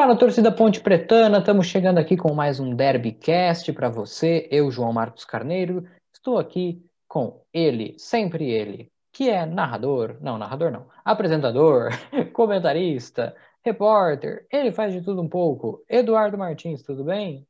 Fala, 0.00 0.16
torcida 0.16 0.52
Ponte 0.52 0.80
Pretana, 0.80 1.38
estamos 1.38 1.66
chegando 1.66 1.98
aqui 1.98 2.16
com 2.16 2.32
mais 2.32 2.60
um 2.60 2.72
Derbycast 2.72 3.72
para 3.72 3.88
você. 3.88 4.46
Eu, 4.48 4.70
João 4.70 4.92
Marcos 4.92 5.24
Carneiro, 5.24 5.88
estou 6.14 6.38
aqui 6.38 6.80
com 7.08 7.42
ele, 7.52 7.96
sempre 7.98 8.48
ele, 8.48 8.92
que 9.12 9.28
é 9.28 9.44
narrador, 9.44 10.16
não, 10.20 10.38
narrador 10.38 10.70
não, 10.70 10.86
apresentador, 11.04 11.90
comentarista, 12.32 13.34
repórter, 13.64 14.46
ele 14.52 14.70
faz 14.70 14.94
de 14.94 15.02
tudo 15.02 15.20
um 15.20 15.28
pouco. 15.28 15.84
Eduardo 15.88 16.38
Martins, 16.38 16.80
tudo 16.84 17.02
bem? 17.02 17.44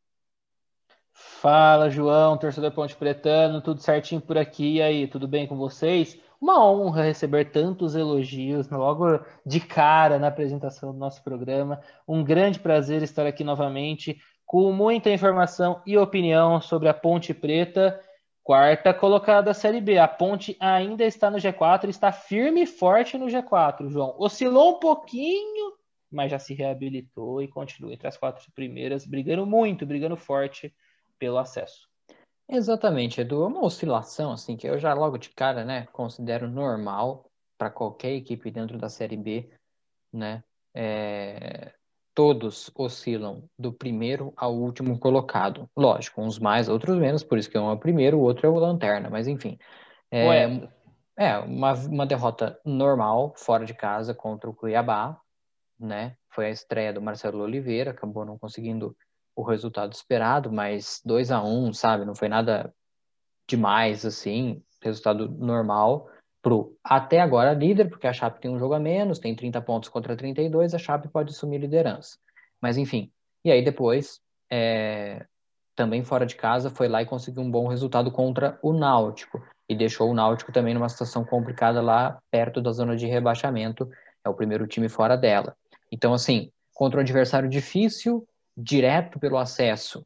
Fala, 1.12 1.90
João, 1.90 2.38
torcedor 2.38 2.72
Ponte 2.72 2.96
Pretano, 2.96 3.60
tudo 3.60 3.82
certinho 3.82 4.22
por 4.22 4.38
aqui? 4.38 4.76
E 4.76 4.82
aí, 4.82 5.06
tudo 5.06 5.28
bem 5.28 5.46
com 5.46 5.58
vocês? 5.58 6.18
Uma 6.40 6.64
honra 6.64 7.02
receber 7.02 7.50
tantos 7.50 7.96
elogios 7.96 8.68
logo 8.68 9.20
de 9.44 9.58
cara 9.58 10.20
na 10.20 10.28
apresentação 10.28 10.92
do 10.92 10.98
nosso 10.98 11.22
programa. 11.24 11.80
Um 12.06 12.22
grande 12.22 12.60
prazer 12.60 13.02
estar 13.02 13.26
aqui 13.26 13.42
novamente 13.42 14.20
com 14.46 14.72
muita 14.72 15.10
informação 15.10 15.82
e 15.84 15.98
opinião 15.98 16.60
sobre 16.60 16.88
a 16.88 16.94
Ponte 16.94 17.34
Preta, 17.34 18.00
quarta 18.42 18.94
colocada 18.94 19.42
da 19.42 19.54
Série 19.54 19.80
B. 19.80 19.98
A 19.98 20.06
Ponte 20.06 20.56
ainda 20.60 21.04
está 21.04 21.28
no 21.28 21.38
G4, 21.38 21.88
está 21.88 22.12
firme 22.12 22.62
e 22.62 22.66
forte 22.66 23.18
no 23.18 23.26
G4, 23.26 23.88
João. 23.90 24.14
Oscilou 24.16 24.76
um 24.76 24.78
pouquinho, 24.78 25.72
mas 26.10 26.30
já 26.30 26.38
se 26.38 26.54
reabilitou 26.54 27.42
e 27.42 27.48
continua 27.48 27.92
entre 27.92 28.06
as 28.06 28.16
quatro 28.16 28.50
primeiras, 28.52 29.04
brigando 29.04 29.44
muito, 29.44 29.84
brigando 29.84 30.16
forte 30.16 30.72
pelo 31.18 31.36
acesso. 31.36 31.87
Exatamente, 32.48 33.20
Edu. 33.20 33.44
É 33.44 33.46
uma 33.46 33.64
oscilação, 33.64 34.32
assim, 34.32 34.56
que 34.56 34.66
eu 34.66 34.78
já 34.78 34.94
logo 34.94 35.18
de 35.18 35.28
cara, 35.30 35.64
né, 35.64 35.86
considero 35.92 36.48
normal 36.48 37.30
para 37.58 37.70
qualquer 37.70 38.12
equipe 38.12 38.50
dentro 38.50 38.78
da 38.78 38.88
Série 38.88 39.16
B, 39.16 39.50
né? 40.12 40.42
É... 40.74 41.74
Todos 42.14 42.70
oscilam 42.74 43.44
do 43.56 43.72
primeiro 43.72 44.32
ao 44.36 44.54
último 44.54 44.98
colocado. 44.98 45.68
Lógico, 45.76 46.20
uns 46.20 46.38
mais, 46.38 46.68
outros 46.68 46.96
menos, 46.96 47.22
por 47.22 47.38
isso 47.38 47.50
que 47.50 47.58
um 47.58 47.70
é 47.70 47.72
o 47.72 47.78
primeiro, 47.78 48.18
o 48.18 48.22
outro 48.22 48.46
é 48.46 48.50
o 48.50 48.58
lanterna, 48.58 49.08
mas 49.08 49.28
enfim. 49.28 49.56
É, 50.10 50.44
é 51.16 51.38
uma, 51.38 51.74
uma 51.74 52.06
derrota 52.06 52.58
normal, 52.64 53.34
fora 53.36 53.64
de 53.64 53.74
casa, 53.74 54.14
contra 54.14 54.48
o 54.48 54.54
Cuiabá, 54.54 55.20
né? 55.78 56.16
Foi 56.30 56.46
a 56.46 56.50
estreia 56.50 56.92
do 56.92 57.02
Marcelo 57.02 57.42
Oliveira, 57.42 57.92
acabou 57.92 58.24
não 58.24 58.38
conseguindo 58.38 58.96
o 59.38 59.42
resultado 59.44 59.92
esperado, 59.92 60.50
mas 60.50 61.00
2 61.04 61.30
a 61.30 61.40
1 61.40 61.72
sabe? 61.72 62.04
Não 62.04 62.12
foi 62.12 62.28
nada 62.28 62.74
demais, 63.46 64.04
assim, 64.04 64.60
resultado 64.82 65.28
normal 65.28 66.08
pro 66.42 66.76
até 66.82 67.20
agora 67.20 67.54
líder, 67.54 67.88
porque 67.88 68.08
a 68.08 68.12
Chape 68.12 68.40
tem 68.40 68.50
um 68.50 68.58
jogo 68.58 68.74
a 68.74 68.80
menos, 68.80 69.20
tem 69.20 69.36
30 69.36 69.60
pontos 69.62 69.88
contra 69.88 70.16
32, 70.16 70.74
a 70.74 70.78
Chape 70.78 71.08
pode 71.08 71.30
assumir 71.30 71.58
liderança. 71.58 72.18
Mas 72.60 72.76
enfim, 72.76 73.12
e 73.44 73.52
aí 73.52 73.62
depois, 73.62 74.20
é, 74.50 75.24
também 75.76 76.02
fora 76.02 76.26
de 76.26 76.34
casa, 76.34 76.68
foi 76.68 76.88
lá 76.88 77.00
e 77.00 77.06
conseguiu 77.06 77.42
um 77.42 77.50
bom 77.50 77.68
resultado 77.68 78.10
contra 78.10 78.58
o 78.60 78.72
Náutico, 78.72 79.40
e 79.68 79.76
deixou 79.76 80.10
o 80.10 80.14
Náutico 80.14 80.50
também 80.50 80.74
numa 80.74 80.88
situação 80.88 81.24
complicada 81.24 81.80
lá 81.80 82.18
perto 82.28 82.60
da 82.60 82.72
zona 82.72 82.96
de 82.96 83.06
rebaixamento, 83.06 83.88
é 84.24 84.28
o 84.28 84.34
primeiro 84.34 84.66
time 84.66 84.88
fora 84.88 85.16
dela. 85.16 85.56
Então, 85.92 86.12
assim, 86.12 86.50
contra 86.74 86.98
um 86.98 87.02
adversário 87.02 87.48
difícil, 87.48 88.26
direto 88.60 89.20
pelo 89.20 89.38
acesso, 89.38 90.04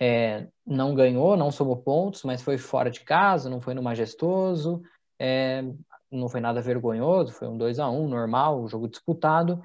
é, 0.00 0.46
não 0.64 0.94
ganhou, 0.94 1.36
não 1.36 1.50
somou 1.50 1.76
pontos, 1.76 2.22
mas 2.22 2.40
foi 2.40 2.56
fora 2.56 2.88
de 2.88 3.00
casa, 3.00 3.50
não 3.50 3.60
foi 3.60 3.74
no 3.74 3.82
majestoso, 3.82 4.80
é, 5.18 5.64
não 6.10 6.28
foi 6.28 6.40
nada 6.40 6.62
vergonhoso, 6.62 7.32
foi 7.32 7.48
um 7.48 7.58
2 7.58 7.80
a 7.80 7.90
1 7.90 8.06
normal, 8.06 8.62
um 8.62 8.68
jogo 8.68 8.88
disputado, 8.88 9.60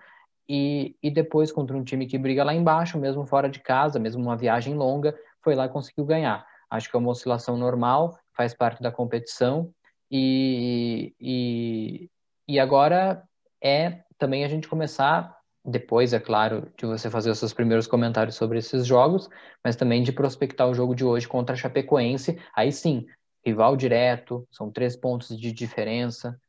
e, 0.50 0.96
e 1.04 1.12
depois 1.12 1.52
contra 1.52 1.78
um 1.78 1.84
time 1.84 2.08
que 2.08 2.18
briga 2.18 2.44
lá 2.44 2.54
embaixo, 2.54 2.98
mesmo 2.98 3.26
fora 3.28 3.48
de 3.48 3.60
casa, 3.60 4.00
mesmo 4.00 4.24
uma 4.24 4.36
viagem 4.36 4.74
longa, 4.74 5.16
foi 5.42 5.54
lá 5.54 5.66
e 5.66 5.70
conseguiu 5.70 6.04
ganhar. 6.04 6.46
Acho 6.70 6.90
que 6.90 6.96
é 6.96 7.00
uma 7.00 7.12
oscilação 7.12 7.56
normal, 7.56 8.18
faz 8.36 8.56
parte 8.56 8.82
da 8.82 8.92
competição, 8.92 9.72
e, 10.10 11.14
e, 11.20 12.10
e 12.48 12.60
agora 12.60 13.24
é 13.62 14.02
também 14.18 14.44
a 14.44 14.48
gente 14.48 14.68
começar 14.68 15.38
depois, 15.66 16.12
é 16.12 16.20
claro, 16.20 16.70
de 16.78 16.86
você 16.86 17.10
fazer 17.10 17.30
os 17.32 17.40
seus 17.40 17.54
primeiros 17.54 17.88
comentários 17.88 18.36
sobre 18.36 18.58
esses 18.58 18.86
jogos, 18.86 19.30
mas 19.64 19.76
também 19.76 20.04
de 20.04 20.12
prospectar 20.12 20.68
o 20.68 20.74
jogo 20.74 20.94
de 20.94 21.06
hoje 21.06 21.28
contra 21.28 21.56
a 21.56 21.58
Chapecoense. 21.58 22.38
Aí 22.54 22.72
sim, 22.72 23.06
rival 23.46 23.78
direto, 23.78 24.46
são 24.52 24.70
três 24.70 24.96
pontos 24.96 25.38
de 25.38 25.52
diferença 25.52 26.40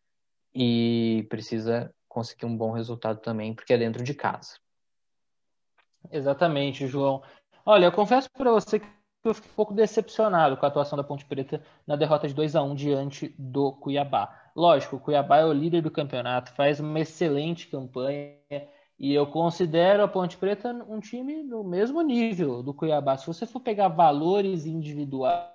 e 0.55 1.27
precisa 1.29 1.93
conseguir 2.09 2.47
um 2.47 2.57
bom 2.57 2.73
resultado 2.73 3.21
também, 3.21 3.55
porque 3.55 3.73
é 3.73 3.79
dentro 3.79 4.03
de 4.03 4.15
casa. 4.15 4.57
Exatamente, 6.11 6.87
João. 6.87 7.23
Olha, 7.65 7.87
eu 7.87 7.93
confesso 7.93 8.29
para 8.31 8.51
você 8.51 8.79
que 8.79 8.87
eu 9.25 9.35
fiquei 9.35 9.51
um 9.51 9.55
pouco 9.55 9.73
decepcionado 9.73 10.57
com 10.57 10.67
a 10.67 10.69
atuação 10.69 10.97
da 10.97 11.05
Ponte 11.05 11.25
Preta 11.25 11.63
na 11.87 11.97
derrota 11.97 12.29
de 12.29 12.35
2 12.35 12.55
a 12.55 12.63
1 12.63 12.75
diante 12.75 13.35
do 13.39 13.73
Cuiabá. 13.73 14.51
Lógico, 14.55 14.97
o 14.97 15.01
Cuiabá 15.01 15.39
é 15.39 15.45
o 15.45 15.53
líder 15.53 15.81
do 15.83 15.91
campeonato, 15.91 16.53
faz 16.53 16.79
uma 16.79 17.01
excelente 17.01 17.69
campanha, 17.69 18.37
e 18.99 19.13
eu 19.13 19.27
considero 19.27 20.05
a 20.05 20.09
Ponte 20.09 20.37
Preta 20.37 20.73
um 20.89 21.01
time 21.01 21.43
no 21.43 21.65
mesmo 21.65 22.01
nível 22.01 22.63
do 22.63 22.73
Cuiabá. 22.73 23.17
Se 23.17 23.27
você 23.27 23.45
for 23.45 23.61
pegar 23.61 23.89
valores 23.89 24.67
individuais, 24.67 25.53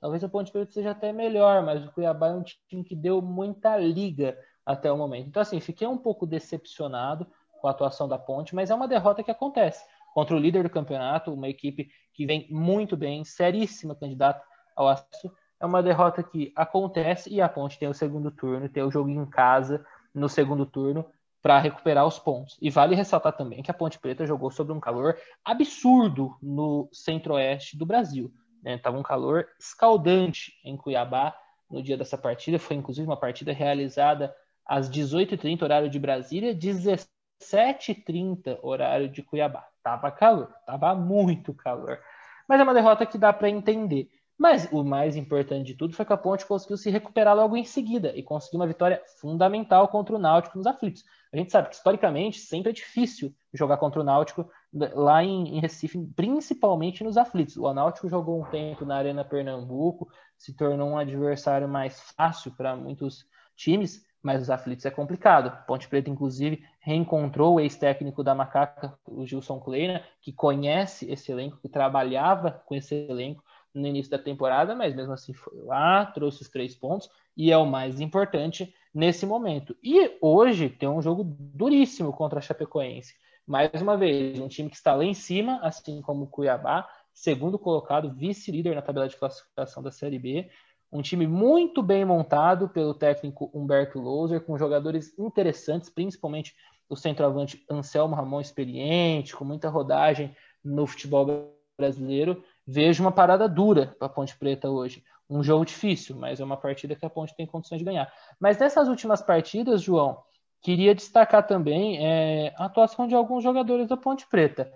talvez 0.00 0.24
a 0.24 0.28
Ponte 0.28 0.50
Preta 0.50 0.72
seja 0.72 0.90
até 0.90 1.12
melhor, 1.12 1.62
mas 1.64 1.84
o 1.84 1.92
Cuiabá 1.92 2.28
é 2.28 2.34
um 2.34 2.42
time 2.42 2.82
que 2.82 2.96
deu 2.96 3.22
muita 3.22 3.76
liga 3.76 4.36
até 4.66 4.90
o 4.90 4.96
momento. 4.96 5.28
Então, 5.28 5.40
assim, 5.40 5.60
fiquei 5.60 5.86
um 5.86 5.96
pouco 5.96 6.26
decepcionado 6.26 7.26
com 7.60 7.68
a 7.68 7.70
atuação 7.70 8.08
da 8.08 8.18
Ponte, 8.18 8.54
mas 8.54 8.70
é 8.70 8.74
uma 8.74 8.88
derrota 8.88 9.22
que 9.22 9.30
acontece 9.30 9.84
contra 10.12 10.34
o 10.34 10.38
líder 10.38 10.64
do 10.64 10.70
campeonato, 10.70 11.32
uma 11.32 11.48
equipe 11.48 11.90
que 12.12 12.26
vem 12.26 12.48
muito 12.50 12.96
bem, 12.96 13.24
seríssima 13.24 13.94
candidata 13.94 14.42
ao 14.74 14.88
acesso. 14.88 15.32
É 15.60 15.66
uma 15.66 15.82
derrota 15.82 16.22
que 16.24 16.52
acontece 16.56 17.32
e 17.32 17.40
a 17.40 17.48
Ponte 17.48 17.78
tem 17.78 17.88
o 17.88 17.94
segundo 17.94 18.32
turno, 18.32 18.68
tem 18.68 18.82
o 18.82 18.90
jogo 18.90 19.08
em 19.08 19.26
casa 19.26 19.84
no 20.12 20.28
segundo 20.28 20.66
turno 20.66 21.06
para 21.42 21.58
recuperar 21.58 22.06
os 22.06 22.18
pontos. 22.18 22.56
E 22.60 22.70
vale 22.70 22.94
ressaltar 22.94 23.32
também 23.32 23.62
que 23.62 23.70
a 23.70 23.74
Ponte 23.74 23.98
Preta 23.98 24.26
jogou 24.26 24.50
sob 24.50 24.72
um 24.72 24.80
calor 24.80 25.16
absurdo 25.44 26.36
no 26.42 26.88
centro-oeste 26.92 27.76
do 27.76 27.86
Brasil. 27.86 28.32
Né? 28.62 28.78
um 28.88 29.02
calor 29.02 29.48
escaldante 29.58 30.52
em 30.62 30.76
Cuiabá 30.76 31.34
no 31.70 31.82
dia 31.82 31.96
dessa 31.96 32.18
partida. 32.18 32.58
Foi 32.58 32.76
inclusive 32.76 33.06
uma 33.06 33.16
partida 33.16 33.52
realizada 33.52 34.34
às 34.66 34.90
18h30, 34.90 35.62
horário 35.62 35.88
de 35.88 35.98
Brasília, 35.98 36.54
17h30, 36.54 38.58
horário 38.62 39.08
de 39.08 39.22
Cuiabá. 39.22 39.66
Tava 39.82 40.10
calor, 40.10 40.52
tava 40.66 40.94
muito 40.94 41.54
calor. 41.54 41.98
Mas 42.46 42.60
é 42.60 42.62
uma 42.62 42.74
derrota 42.74 43.06
que 43.06 43.16
dá 43.16 43.32
para 43.32 43.48
entender. 43.48 44.10
Mas 44.40 44.66
o 44.72 44.82
mais 44.82 45.16
importante 45.16 45.66
de 45.66 45.74
tudo 45.74 45.94
foi 45.94 46.02
que 46.02 46.14
a 46.14 46.16
Ponte 46.16 46.46
conseguiu 46.46 46.78
se 46.78 46.88
recuperar 46.88 47.36
logo 47.36 47.58
em 47.58 47.64
seguida 47.64 48.16
e 48.16 48.22
conseguiu 48.22 48.58
uma 48.58 48.66
vitória 48.66 49.02
fundamental 49.20 49.86
contra 49.88 50.16
o 50.16 50.18
Náutico 50.18 50.56
nos 50.56 50.66
aflitos. 50.66 51.04
A 51.30 51.36
gente 51.36 51.52
sabe 51.52 51.68
que 51.68 51.74
historicamente 51.74 52.38
sempre 52.38 52.70
é 52.70 52.72
difícil 52.72 53.34
jogar 53.52 53.76
contra 53.76 54.00
o 54.00 54.02
Náutico 54.02 54.50
lá 54.72 55.22
em, 55.22 55.58
em 55.58 55.60
Recife, 55.60 55.98
principalmente 56.16 57.04
nos 57.04 57.18
aflitos. 57.18 57.58
O 57.58 57.70
Náutico 57.74 58.08
jogou 58.08 58.40
um 58.40 58.46
tempo 58.46 58.86
na 58.86 58.96
Arena 58.96 59.22
Pernambuco, 59.22 60.10
se 60.38 60.56
tornou 60.56 60.88
um 60.88 60.96
adversário 60.96 61.68
mais 61.68 62.00
fácil 62.16 62.50
para 62.52 62.74
muitos 62.74 63.26
times, 63.54 64.06
mas 64.22 64.40
os 64.40 64.48
aflitos 64.48 64.86
é 64.86 64.90
complicado. 64.90 65.54
Ponte 65.66 65.86
Preta, 65.86 66.08
inclusive, 66.08 66.64
reencontrou 66.80 67.56
o 67.56 67.60
ex-técnico 67.60 68.24
da 68.24 68.34
Macaca, 68.34 68.98
o 69.06 69.26
Gilson 69.26 69.60
Kleina, 69.60 70.02
que 70.22 70.32
conhece 70.32 71.12
esse 71.12 71.30
elenco, 71.30 71.58
que 71.58 71.68
trabalhava 71.68 72.62
com 72.64 72.74
esse 72.74 72.94
elenco 72.94 73.44
no 73.74 73.86
início 73.86 74.10
da 74.10 74.18
temporada, 74.18 74.74
mas 74.74 74.94
mesmo 74.94 75.12
assim 75.12 75.32
foi 75.32 75.60
lá, 75.62 76.06
trouxe 76.06 76.42
os 76.42 76.48
três 76.48 76.74
pontos 76.74 77.08
e 77.36 77.52
é 77.52 77.56
o 77.56 77.66
mais 77.66 78.00
importante 78.00 78.74
nesse 78.92 79.24
momento. 79.24 79.76
E 79.82 80.16
hoje 80.20 80.68
tem 80.68 80.88
um 80.88 81.00
jogo 81.00 81.24
duríssimo 81.24 82.12
contra 82.12 82.38
a 82.38 82.42
Chapecoense. 82.42 83.14
Mais 83.46 83.70
uma 83.80 83.96
vez, 83.96 84.38
um 84.38 84.48
time 84.48 84.68
que 84.68 84.76
está 84.76 84.94
lá 84.94 85.04
em 85.04 85.14
cima, 85.14 85.58
assim 85.62 86.00
como 86.02 86.24
o 86.24 86.26
Cuiabá, 86.26 86.88
segundo 87.12 87.58
colocado, 87.58 88.14
vice-líder 88.14 88.74
na 88.74 88.82
tabela 88.82 89.08
de 89.08 89.16
classificação 89.16 89.82
da 89.82 89.90
Série 89.90 90.18
B. 90.18 90.48
Um 90.92 91.02
time 91.02 91.26
muito 91.26 91.82
bem 91.82 92.04
montado 92.04 92.68
pelo 92.68 92.94
técnico 92.94 93.50
Humberto 93.54 93.98
Louser, 93.98 94.40
com 94.40 94.58
jogadores 94.58 95.16
interessantes, 95.18 95.88
principalmente 95.88 96.54
o 96.88 96.96
centroavante 96.96 97.64
Anselmo 97.70 98.16
Ramon, 98.16 98.40
experiente, 98.40 99.34
com 99.34 99.44
muita 99.44 99.68
rodagem 99.68 100.34
no 100.64 100.86
futebol 100.86 101.56
brasileiro 101.78 102.42
vejo 102.70 103.02
uma 103.02 103.10
parada 103.10 103.48
dura 103.48 103.94
para 103.98 104.06
a 104.06 104.10
Ponte 104.10 104.36
Preta 104.38 104.70
hoje. 104.70 105.02
Um 105.28 105.42
jogo 105.42 105.64
difícil, 105.64 106.16
mas 106.16 106.40
é 106.40 106.44
uma 106.44 106.56
partida 106.56 106.94
que 106.94 107.04
a 107.04 107.10
Ponte 107.10 107.34
tem 107.34 107.46
condições 107.46 107.78
de 107.78 107.84
ganhar. 107.84 108.12
Mas 108.38 108.58
nessas 108.58 108.88
últimas 108.88 109.20
partidas, 109.20 109.82
João, 109.82 110.22
queria 110.62 110.94
destacar 110.94 111.46
também 111.46 111.98
é, 112.04 112.54
a 112.56 112.66
atuação 112.66 113.08
de 113.08 113.14
alguns 113.14 113.42
jogadores 113.42 113.88
da 113.88 113.96
Ponte 113.96 114.26
Preta. 114.28 114.72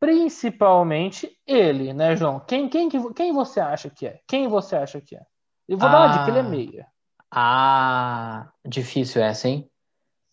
Principalmente 0.00 1.30
ele, 1.46 1.92
né, 1.92 2.16
João? 2.16 2.40
Quem, 2.40 2.68
quem, 2.68 2.88
quem 2.88 3.32
você 3.32 3.60
acha 3.60 3.88
que 3.88 4.06
é? 4.06 4.18
Quem 4.26 4.48
você 4.48 4.74
acha 4.74 5.00
que 5.00 5.14
é? 5.14 5.22
Eu 5.68 5.78
vou 5.78 5.88
ah, 5.88 5.92
dar 5.92 5.98
uma 5.98 6.18
dica, 6.18 6.28
ele 6.28 6.38
é 6.38 6.40
ah. 6.40 6.44
meia. 6.44 6.86
Ah, 7.30 8.52
difícil 8.66 9.22
essa, 9.22 9.48
hein? 9.48 9.70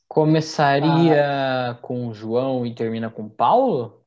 Começaria 0.07 1.69
ah. 1.69 1.75
com 1.75 2.07
o 2.07 2.13
João 2.15 2.65
e 2.65 2.73
termina 2.73 3.11
com 3.11 3.23
o 3.23 3.29
Paulo? 3.29 3.98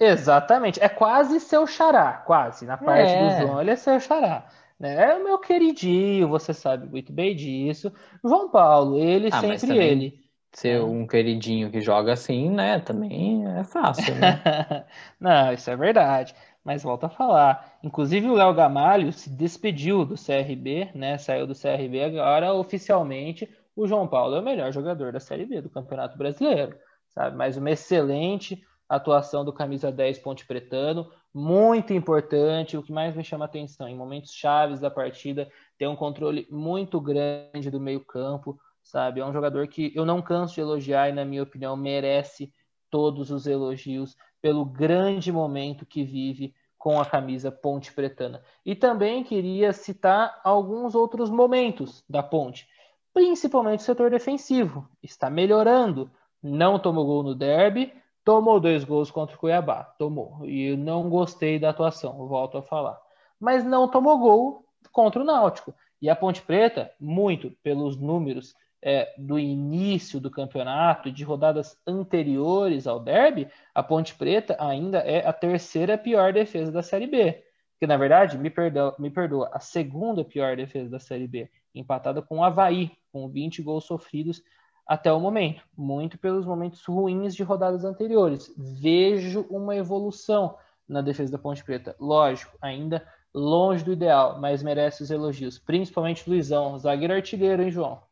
Exatamente. 0.00 0.82
É 0.82 0.88
quase 0.88 1.38
seu 1.38 1.66
xará, 1.66 2.14
quase. 2.26 2.64
Na 2.64 2.78
parte 2.78 3.12
é. 3.12 3.22
do 3.22 3.46
João, 3.46 3.60
ele 3.60 3.70
é 3.70 3.76
seu 3.76 4.00
xará. 4.00 4.46
Né? 4.78 5.10
É 5.10 5.14
o 5.14 5.22
meu 5.22 5.38
queridinho, 5.38 6.26
você 6.26 6.54
sabe 6.54 6.88
muito 6.88 7.12
bem 7.12 7.36
disso. 7.36 7.92
João 8.24 8.48
Paulo, 8.48 8.98
ele 8.98 9.28
ah, 9.30 9.40
sempre 9.40 9.76
ele. 9.76 10.20
Ser 10.52 10.82
um 10.82 11.06
queridinho 11.06 11.70
que 11.70 11.82
joga 11.82 12.14
assim, 12.14 12.50
né? 12.50 12.80
Também 12.80 13.46
é 13.46 13.62
fácil, 13.62 14.14
né? 14.16 14.42
Não, 15.20 15.52
isso 15.52 15.70
é 15.70 15.76
verdade. 15.76 16.34
Mas 16.64 16.82
volta 16.82 17.06
a 17.06 17.10
falar. 17.10 17.78
Inclusive 17.82 18.26
o 18.26 18.34
Léo 18.34 18.54
Gamalho 18.54 19.12
se 19.12 19.30
despediu 19.30 20.04
do 20.04 20.14
CRB, 20.14 20.90
né? 20.94 21.18
Saiu 21.18 21.46
do 21.46 21.54
CRB 21.54 22.02
agora 22.02 22.52
oficialmente. 22.54 23.48
O 23.76 23.86
João 23.86 24.08
Paulo 24.08 24.34
é 24.34 24.40
o 24.40 24.44
melhor 24.44 24.72
jogador 24.72 25.12
da 25.12 25.20
Série 25.20 25.46
B 25.46 25.60
do 25.60 25.70
Campeonato 25.70 26.18
Brasileiro, 26.18 26.76
sabe? 27.14 27.36
Mas 27.36 27.56
uma 27.56 27.70
excelente 27.70 28.60
atuação 28.90 29.44
do 29.44 29.52
camisa 29.52 29.92
10 29.92 30.18
Ponte 30.18 30.44
Pretano, 30.44 31.08
muito 31.32 31.94
importante, 31.94 32.76
o 32.76 32.82
que 32.82 32.92
mais 32.92 33.14
me 33.14 33.22
chama 33.22 33.44
atenção 33.44 33.88
em 33.88 33.96
momentos 33.96 34.34
chaves 34.34 34.80
da 34.80 34.90
partida, 34.90 35.48
tem 35.78 35.86
um 35.86 35.94
controle 35.94 36.46
muito 36.50 37.00
grande 37.00 37.70
do 37.70 37.78
meio-campo, 37.78 38.58
sabe? 38.82 39.20
É 39.20 39.24
um 39.24 39.32
jogador 39.32 39.68
que 39.68 39.92
eu 39.94 40.04
não 40.04 40.20
canso 40.20 40.54
de 40.54 40.60
elogiar 40.60 41.08
e 41.08 41.12
na 41.12 41.24
minha 41.24 41.44
opinião 41.44 41.76
merece 41.76 42.52
todos 42.90 43.30
os 43.30 43.46
elogios 43.46 44.16
pelo 44.42 44.64
grande 44.64 45.30
momento 45.30 45.86
que 45.86 46.02
vive 46.02 46.52
com 46.76 46.98
a 47.00 47.04
camisa 47.04 47.52
Ponte 47.52 47.92
Pretana. 47.92 48.42
E 48.66 48.74
também 48.74 49.22
queria 49.22 49.72
citar 49.72 50.40
alguns 50.42 50.96
outros 50.96 51.30
momentos 51.30 52.02
da 52.08 52.24
Ponte, 52.24 52.66
principalmente 53.14 53.80
o 53.80 53.84
setor 53.84 54.10
defensivo. 54.10 54.88
Está 55.00 55.30
melhorando. 55.30 56.10
Não 56.42 56.78
tomou 56.78 57.04
gol 57.04 57.22
no 57.22 57.34
derby, 57.34 57.92
Tomou 58.30 58.60
dois 58.60 58.84
gols 58.84 59.10
contra 59.10 59.34
o 59.34 59.38
Cuiabá, 59.40 59.82
tomou. 59.98 60.46
E 60.46 60.76
não 60.76 61.10
gostei 61.10 61.58
da 61.58 61.70
atuação, 61.70 62.28
volto 62.28 62.58
a 62.58 62.62
falar. 62.62 62.96
Mas 63.40 63.64
não 63.64 63.88
tomou 63.88 64.16
gol 64.20 64.64
contra 64.92 65.20
o 65.20 65.24
Náutico. 65.24 65.74
E 66.00 66.08
a 66.08 66.14
Ponte 66.14 66.40
Preta, 66.40 66.92
muito 67.00 67.50
pelos 67.60 67.96
números 67.96 68.54
é, 68.80 69.12
do 69.18 69.36
início 69.36 70.20
do 70.20 70.30
campeonato, 70.30 71.10
de 71.10 71.24
rodadas 71.24 71.76
anteriores 71.84 72.86
ao 72.86 73.00
derby, 73.00 73.48
a 73.74 73.82
Ponte 73.82 74.14
Preta 74.14 74.56
ainda 74.60 74.98
é 74.98 75.26
a 75.26 75.32
terceira 75.32 75.98
pior 75.98 76.32
defesa 76.32 76.70
da 76.70 76.84
Série 76.84 77.08
B. 77.08 77.42
Que 77.80 77.86
na 77.88 77.96
verdade, 77.96 78.38
me 78.38 78.48
perdoa, 78.48 78.94
me 78.96 79.10
perdoa, 79.10 79.50
a 79.52 79.58
segunda 79.58 80.24
pior 80.24 80.56
defesa 80.56 80.88
da 80.88 81.00
Série 81.00 81.26
B, 81.26 81.50
empatada 81.74 82.22
com 82.22 82.38
o 82.38 82.44
Havaí, 82.44 82.92
com 83.12 83.28
20 83.28 83.60
gols 83.60 83.86
sofridos 83.86 84.40
até 84.86 85.12
o 85.12 85.20
momento, 85.20 85.62
muito 85.76 86.18
pelos 86.18 86.44
momentos 86.44 86.84
ruins 86.84 87.34
de 87.34 87.42
rodadas 87.42 87.84
anteriores. 87.84 88.52
Vejo 88.56 89.46
uma 89.50 89.76
evolução 89.76 90.56
na 90.88 91.00
defesa 91.00 91.32
da 91.32 91.38
Ponte 91.38 91.62
Preta. 91.64 91.94
Lógico, 92.00 92.56
ainda 92.60 93.06
longe 93.32 93.84
do 93.84 93.92
ideal, 93.92 94.40
mas 94.40 94.62
merece 94.62 95.02
os 95.02 95.10
elogios, 95.10 95.58
principalmente 95.58 96.28
Luizão, 96.28 96.76
zagueiro 96.78 97.14
artilheiro, 97.14 97.62
hein, 97.62 97.70
João? 97.70 98.02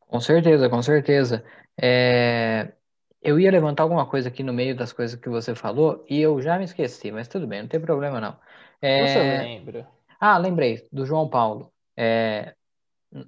Com 0.00 0.20
certeza, 0.20 0.68
com 0.68 0.82
certeza. 0.82 1.44
É... 1.80 2.72
Eu 3.20 3.40
ia 3.40 3.50
levantar 3.50 3.82
alguma 3.82 4.06
coisa 4.06 4.28
aqui 4.28 4.42
no 4.42 4.52
meio 4.52 4.76
das 4.76 4.92
coisas 4.92 5.18
que 5.18 5.28
você 5.28 5.54
falou 5.54 6.04
e 6.08 6.20
eu 6.20 6.40
já 6.40 6.58
me 6.58 6.64
esqueci, 6.64 7.10
mas 7.10 7.28
tudo 7.28 7.46
bem, 7.46 7.62
não 7.62 7.68
tem 7.68 7.80
problema 7.80 8.20
não. 8.20 8.36
É... 8.80 9.06
Você 9.06 9.18
lembra? 9.18 9.88
Ah, 10.20 10.38
lembrei, 10.38 10.86
do 10.92 11.04
João 11.04 11.28
Paulo. 11.28 11.70
É 11.96 12.54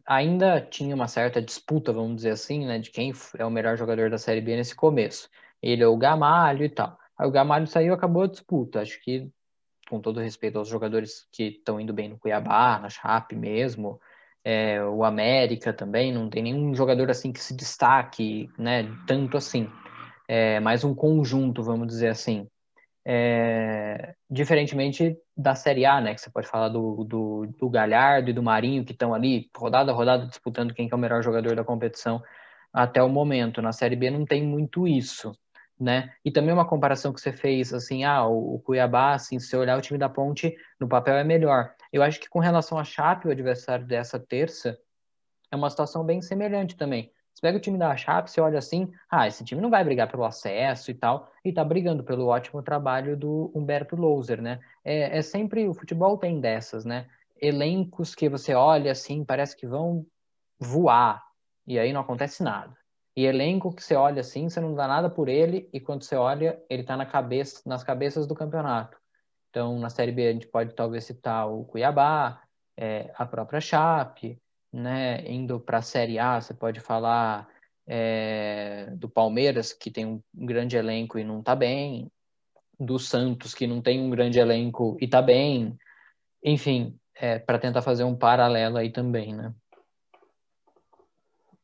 ainda 0.07 0.61
tinha 0.61 0.95
uma 0.95 1.09
certa 1.09 1.41
disputa, 1.41 1.93
vamos 1.93 2.17
dizer 2.17 2.31
assim, 2.31 2.67
né, 2.67 2.79
de 2.79 2.91
quem 2.91 3.13
é 3.39 3.45
o 3.45 3.51
melhor 3.51 3.77
jogador 3.77 4.11
da 4.11 4.19
Série 4.19 4.41
B 4.41 4.57
nesse 4.57 4.75
começo. 4.75 5.29
Ele 5.63 5.83
é 5.83 5.87
o 5.87 5.97
Gamalho 5.97 6.65
e 6.65 6.69
tal. 6.69 6.99
Aí 7.19 7.27
o 7.27 7.31
Gamalho 7.31 7.67
saiu 7.67 7.95
acabou 7.95 8.23
a 8.23 8.27
disputa. 8.27 8.81
Acho 8.81 9.01
que, 9.03 9.31
com 9.89 10.01
todo 10.01 10.21
respeito 10.21 10.59
aos 10.59 10.69
jogadores 10.69 11.27
que 11.33 11.45
estão 11.45 11.81
indo 11.81 11.93
bem 11.93 12.09
no 12.09 12.19
Cuiabá, 12.19 12.79
na 12.79 12.89
Chape 12.89 13.37
mesmo, 13.37 14.01
é, 14.45 14.83
o 14.85 15.05
América 15.05 15.73
também, 15.73 16.13
não 16.13 16.29
tem 16.29 16.43
nenhum 16.43 16.75
jogador 16.75 17.11
assim 17.11 17.33
que 17.33 17.41
se 17.41 17.55
destaque, 17.55 18.49
né, 18.59 18.85
tanto 19.07 19.37
assim. 19.37 19.69
É 20.29 20.61
mais 20.61 20.85
um 20.85 20.95
conjunto, 20.95 21.63
vamos 21.63 21.87
dizer 21.87 22.09
assim. 22.09 22.49
É, 23.09 24.17
diferentemente 24.29 25.17
da 25.37 25.55
Série 25.55 25.87
A, 25.87 26.01
né? 26.01 26.13
Que 26.13 26.21
você 26.21 26.29
pode 26.29 26.49
falar 26.49 26.69
do, 26.69 27.05
do, 27.05 27.47
do 27.57 27.71
Galhardo 27.71 28.31
e 28.31 28.33
do 28.33 28.43
Marinho, 28.43 28.85
que 28.85 28.91
estão 28.91 29.15
ali 29.15 29.49
rodada 29.57 29.93
a 29.93 29.95
rodada 29.95 30.27
disputando 30.27 30.75
quem 30.75 30.89
é 30.91 30.95
o 30.95 30.99
melhor 30.99 31.23
jogador 31.23 31.55
da 31.55 31.63
competição 31.63 32.21
até 32.73 33.01
o 33.01 33.09
momento. 33.09 33.63
Na 33.63 33.73
Série 33.73 33.95
B 33.95 34.11
não 34.11 34.27
tem 34.27 34.43
muito 34.43 34.89
isso, 34.89 35.33
né? 35.79 36.13
E 36.25 36.33
também 36.33 36.53
uma 36.53 36.67
comparação 36.67 37.13
que 37.13 37.21
você 37.21 37.33
fez, 37.33 37.73
assim, 37.73 38.03
ah, 38.03 38.27
o, 38.27 38.57
o 38.57 38.59
Cuiabá, 38.59 39.15
assim, 39.15 39.39
se 39.39 39.47
você 39.47 39.57
olhar 39.57 39.79
o 39.79 39.83
time 39.83 40.01
da 40.01 40.09
Ponte, 40.09 40.57
no 40.81 40.89
papel 40.89 41.15
é 41.15 41.23
melhor. 41.23 41.75
Eu 41.93 42.03
acho 42.03 42.19
que 42.19 42.29
com 42.29 42.41
relação 42.41 42.77
a 42.77 42.83
Chape, 42.83 43.29
o 43.29 43.31
adversário 43.31 43.87
dessa 43.87 44.19
terça, 44.19 44.77
é 45.53 45.55
uma 45.55 45.71
situação 45.71 46.05
bem 46.05 46.21
semelhante 46.21 46.77
também. 46.77 47.13
Você 47.37 47.43
pega 47.43 47.59
o 47.59 47.61
time 47.61 47.77
da 47.77 47.95
Chape, 47.95 48.31
você 48.31 48.41
olha 48.41 48.59
assim, 48.59 48.91
ah, 49.11 49.29
esse 49.29 49.45
time 49.45 49.61
não 49.61 49.69
vai 49.69 49.85
brigar 49.85 50.11
pelo 50.11 50.25
acesso 50.25 50.91
e 50.91 50.95
tal, 50.95 51.31
e 51.45 51.53
tá 51.53 51.63
brigando 51.63 52.03
pelo 52.03 52.29
ótimo 52.29 52.63
trabalho 52.63 53.15
do 53.15 53.53
Humberto 53.55 53.95
Louser, 53.95 54.41
né? 54.41 54.59
É, 54.83 55.19
é 55.19 55.21
sempre, 55.21 55.69
o 55.69 55.75
futebol 55.75 56.17
tem 56.17 56.41
dessas, 56.41 56.87
né? 56.87 57.07
Elencos 57.39 58.15
que 58.15 58.27
você 58.27 58.55
olha 58.55 58.91
assim, 58.91 59.23
parece 59.23 59.55
que 59.55 59.67
vão 59.67 60.07
voar, 60.59 61.23
e 61.67 61.79
aí 61.79 61.93
não 61.93 62.01
acontece 62.01 62.43
nada. 62.43 62.75
E 63.15 63.27
elenco 63.27 63.75
que 63.75 63.85
você 63.85 63.95
olha 63.95 64.21
assim, 64.21 64.49
você 64.49 64.59
não 64.59 64.75
dá 64.75 64.89
nada 64.89 65.11
por 65.11 65.29
ele, 65.29 65.69
e 65.75 65.79
quando 65.79 66.05
você 66.05 66.17
olha, 66.17 66.59
ele 66.71 66.85
tá 66.85 66.97
na 66.97 67.05
cabeça, 67.05 67.61
nas 67.67 67.85
cabeças 67.85 68.27
do 68.27 68.35
campeonato. 68.35 68.97
Então, 69.51 69.79
na 69.79 69.91
Série 69.91 70.13
B, 70.13 70.27
a 70.27 70.33
gente 70.33 70.47
pode 70.47 70.75
talvez 70.75 71.05
citar 71.05 71.47
o 71.53 71.67
Cuiabá, 71.67 72.43
é, 72.79 73.13
a 73.15 73.27
própria 73.27 73.61
Chape, 73.61 74.41
né? 74.77 75.27
Indo 75.27 75.59
para 75.59 75.79
a 75.79 75.83
Série 75.83 76.19
A, 76.19 76.41
você 76.41 76.53
pode 76.55 76.81
falar 76.81 77.49
é, 77.87 78.89
do 78.93 79.09
Palmeiras, 79.09 79.73
que 79.73 79.91
tem 79.91 80.05
um 80.07 80.23
grande 80.35 80.77
elenco 80.77 81.19
e 81.19 81.25
não 81.25 81.41
está 81.41 81.55
bem, 81.55 82.11
do 82.79 82.99
Santos, 82.99 83.55
que 83.55 83.67
não 83.67 83.81
tem 83.81 84.01
um 84.01 84.11
grande 84.11 84.39
elenco 84.39 84.97
e 85.01 85.07
está 85.07 85.23
bem. 85.23 85.77
Enfim, 86.45 86.99
é, 87.15 87.39
para 87.39 87.59
tentar 87.59 87.83
fazer 87.83 88.05
um 88.05 88.15
paralelo 88.15 88.77
aí 88.77 88.91
também, 88.91 89.35
né? 89.35 89.55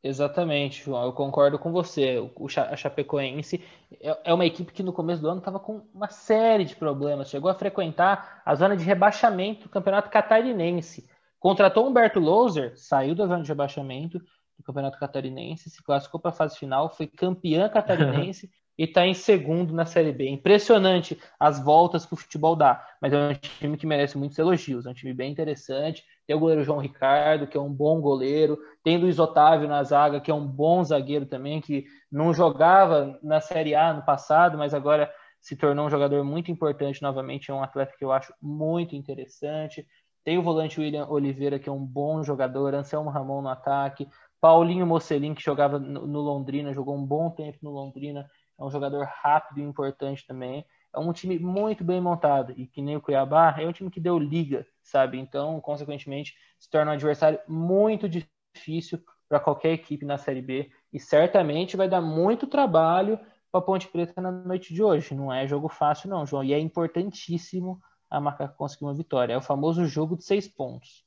Exatamente, 0.02 0.82
João. 0.82 1.04
Eu 1.04 1.12
concordo 1.12 1.58
com 1.58 1.70
você. 1.70 2.18
O, 2.18 2.46
a 2.56 2.76
Chapecoense 2.76 3.62
é, 4.00 4.18
é 4.24 4.34
uma 4.34 4.44
equipe 4.44 4.72
que 4.72 4.82
no 4.82 4.92
começo 4.92 5.22
do 5.22 5.28
ano 5.28 5.38
estava 5.38 5.60
com 5.60 5.82
uma 5.94 6.08
série 6.08 6.64
de 6.64 6.74
problemas. 6.74 7.30
Chegou 7.30 7.48
a 7.48 7.54
frequentar 7.54 8.42
a 8.44 8.54
zona 8.54 8.76
de 8.76 8.82
rebaixamento 8.84 9.64
do 9.64 9.68
Campeonato 9.68 10.10
Catarinense. 10.10 11.08
Contratou 11.42 11.88
Humberto 11.88 12.20
Louser, 12.20 12.72
saiu 12.76 13.16
da 13.16 13.26
zona 13.26 13.42
de 13.42 13.48
rebaixamento 13.48 14.20
do 14.56 14.62
Campeonato 14.62 14.96
Catarinense, 14.96 15.68
se 15.68 15.82
classificou 15.82 16.20
para 16.20 16.30
a 16.30 16.34
fase 16.34 16.56
final, 16.56 16.88
foi 16.88 17.08
campeã 17.08 17.68
catarinense 17.68 18.48
e 18.78 18.84
está 18.84 19.04
em 19.04 19.12
segundo 19.12 19.74
na 19.74 19.84
Série 19.84 20.12
B. 20.12 20.28
Impressionante 20.28 21.20
as 21.40 21.58
voltas 21.58 22.06
que 22.06 22.14
o 22.14 22.16
futebol 22.16 22.54
dá, 22.54 22.86
mas 23.00 23.12
é 23.12 23.16
um 23.16 23.34
time 23.34 23.76
que 23.76 23.88
merece 23.88 24.16
muitos 24.16 24.38
elogios, 24.38 24.86
é 24.86 24.90
um 24.90 24.94
time 24.94 25.12
bem 25.12 25.32
interessante. 25.32 26.04
Tem 26.28 26.36
o 26.36 26.38
goleiro 26.38 26.62
João 26.62 26.78
Ricardo, 26.78 27.48
que 27.48 27.56
é 27.56 27.60
um 27.60 27.72
bom 27.72 28.00
goleiro, 28.00 28.56
tem 28.84 28.96
Luiz 28.96 29.18
Otávio 29.18 29.66
na 29.66 29.82
zaga, 29.82 30.20
que 30.20 30.30
é 30.30 30.34
um 30.34 30.46
bom 30.46 30.84
zagueiro 30.84 31.26
também, 31.26 31.60
que 31.60 31.86
não 32.08 32.32
jogava 32.32 33.18
na 33.20 33.40
Série 33.40 33.74
A 33.74 33.92
no 33.92 34.04
passado, 34.04 34.56
mas 34.56 34.72
agora 34.72 35.12
se 35.40 35.56
tornou 35.56 35.86
um 35.86 35.90
jogador 35.90 36.22
muito 36.22 36.52
importante 36.52 37.02
novamente, 37.02 37.50
é 37.50 37.54
um 37.54 37.64
atleta 37.64 37.94
que 37.98 38.04
eu 38.04 38.12
acho 38.12 38.32
muito 38.40 38.94
interessante. 38.94 39.84
Tem 40.24 40.38
o 40.38 40.42
volante 40.42 40.80
William 40.80 41.06
Oliveira, 41.08 41.58
que 41.58 41.68
é 41.68 41.72
um 41.72 41.84
bom 41.84 42.22
jogador, 42.22 42.74
Anselmo 42.74 43.10
Ramon 43.10 43.42
no 43.42 43.48
ataque, 43.48 44.08
Paulinho 44.40 44.86
Mocelin, 44.86 45.34
que 45.34 45.42
jogava 45.42 45.78
no 45.78 46.20
Londrina, 46.20 46.72
jogou 46.72 46.96
um 46.96 47.04
bom 47.04 47.30
tempo 47.30 47.58
no 47.62 47.70
Londrina, 47.70 48.28
é 48.58 48.64
um 48.64 48.70
jogador 48.70 49.04
rápido 49.04 49.60
e 49.60 49.62
importante 49.62 50.26
também. 50.26 50.64
É 50.94 50.98
um 50.98 51.12
time 51.12 51.38
muito 51.38 51.82
bem 51.82 52.00
montado 52.00 52.52
e 52.56 52.66
que 52.66 52.82
nem 52.82 52.96
o 52.96 53.00
Cuiabá, 53.00 53.54
é 53.58 53.66
um 53.66 53.72
time 53.72 53.90
que 53.90 54.00
deu 54.00 54.18
liga, 54.18 54.66
sabe? 54.82 55.18
Então, 55.18 55.60
consequentemente, 55.60 56.34
se 56.58 56.68
torna 56.68 56.90
um 56.90 56.94
adversário 56.94 57.40
muito 57.48 58.08
difícil 58.08 59.00
para 59.28 59.40
qualquer 59.40 59.72
equipe 59.72 60.04
na 60.04 60.18
Série 60.18 60.42
B 60.42 60.70
e 60.92 61.00
certamente 61.00 61.76
vai 61.76 61.88
dar 61.88 62.02
muito 62.02 62.46
trabalho 62.46 63.18
para 63.50 63.62
Ponte 63.62 63.88
Preta 63.88 64.20
na 64.20 64.30
noite 64.30 64.74
de 64.74 64.82
hoje. 64.82 65.14
Não 65.14 65.32
é 65.32 65.46
jogo 65.46 65.68
fácil, 65.68 66.10
não, 66.10 66.26
João, 66.26 66.44
e 66.44 66.52
é 66.52 66.58
importantíssimo 66.58 67.80
a 68.12 68.20
Macaco 68.20 68.56
conseguir 68.56 68.84
uma 68.84 68.94
vitória. 68.94 69.32
É 69.32 69.36
o 69.36 69.42
famoso 69.42 69.86
jogo 69.86 70.16
de 70.16 70.24
seis 70.24 70.46
pontos. 70.46 71.02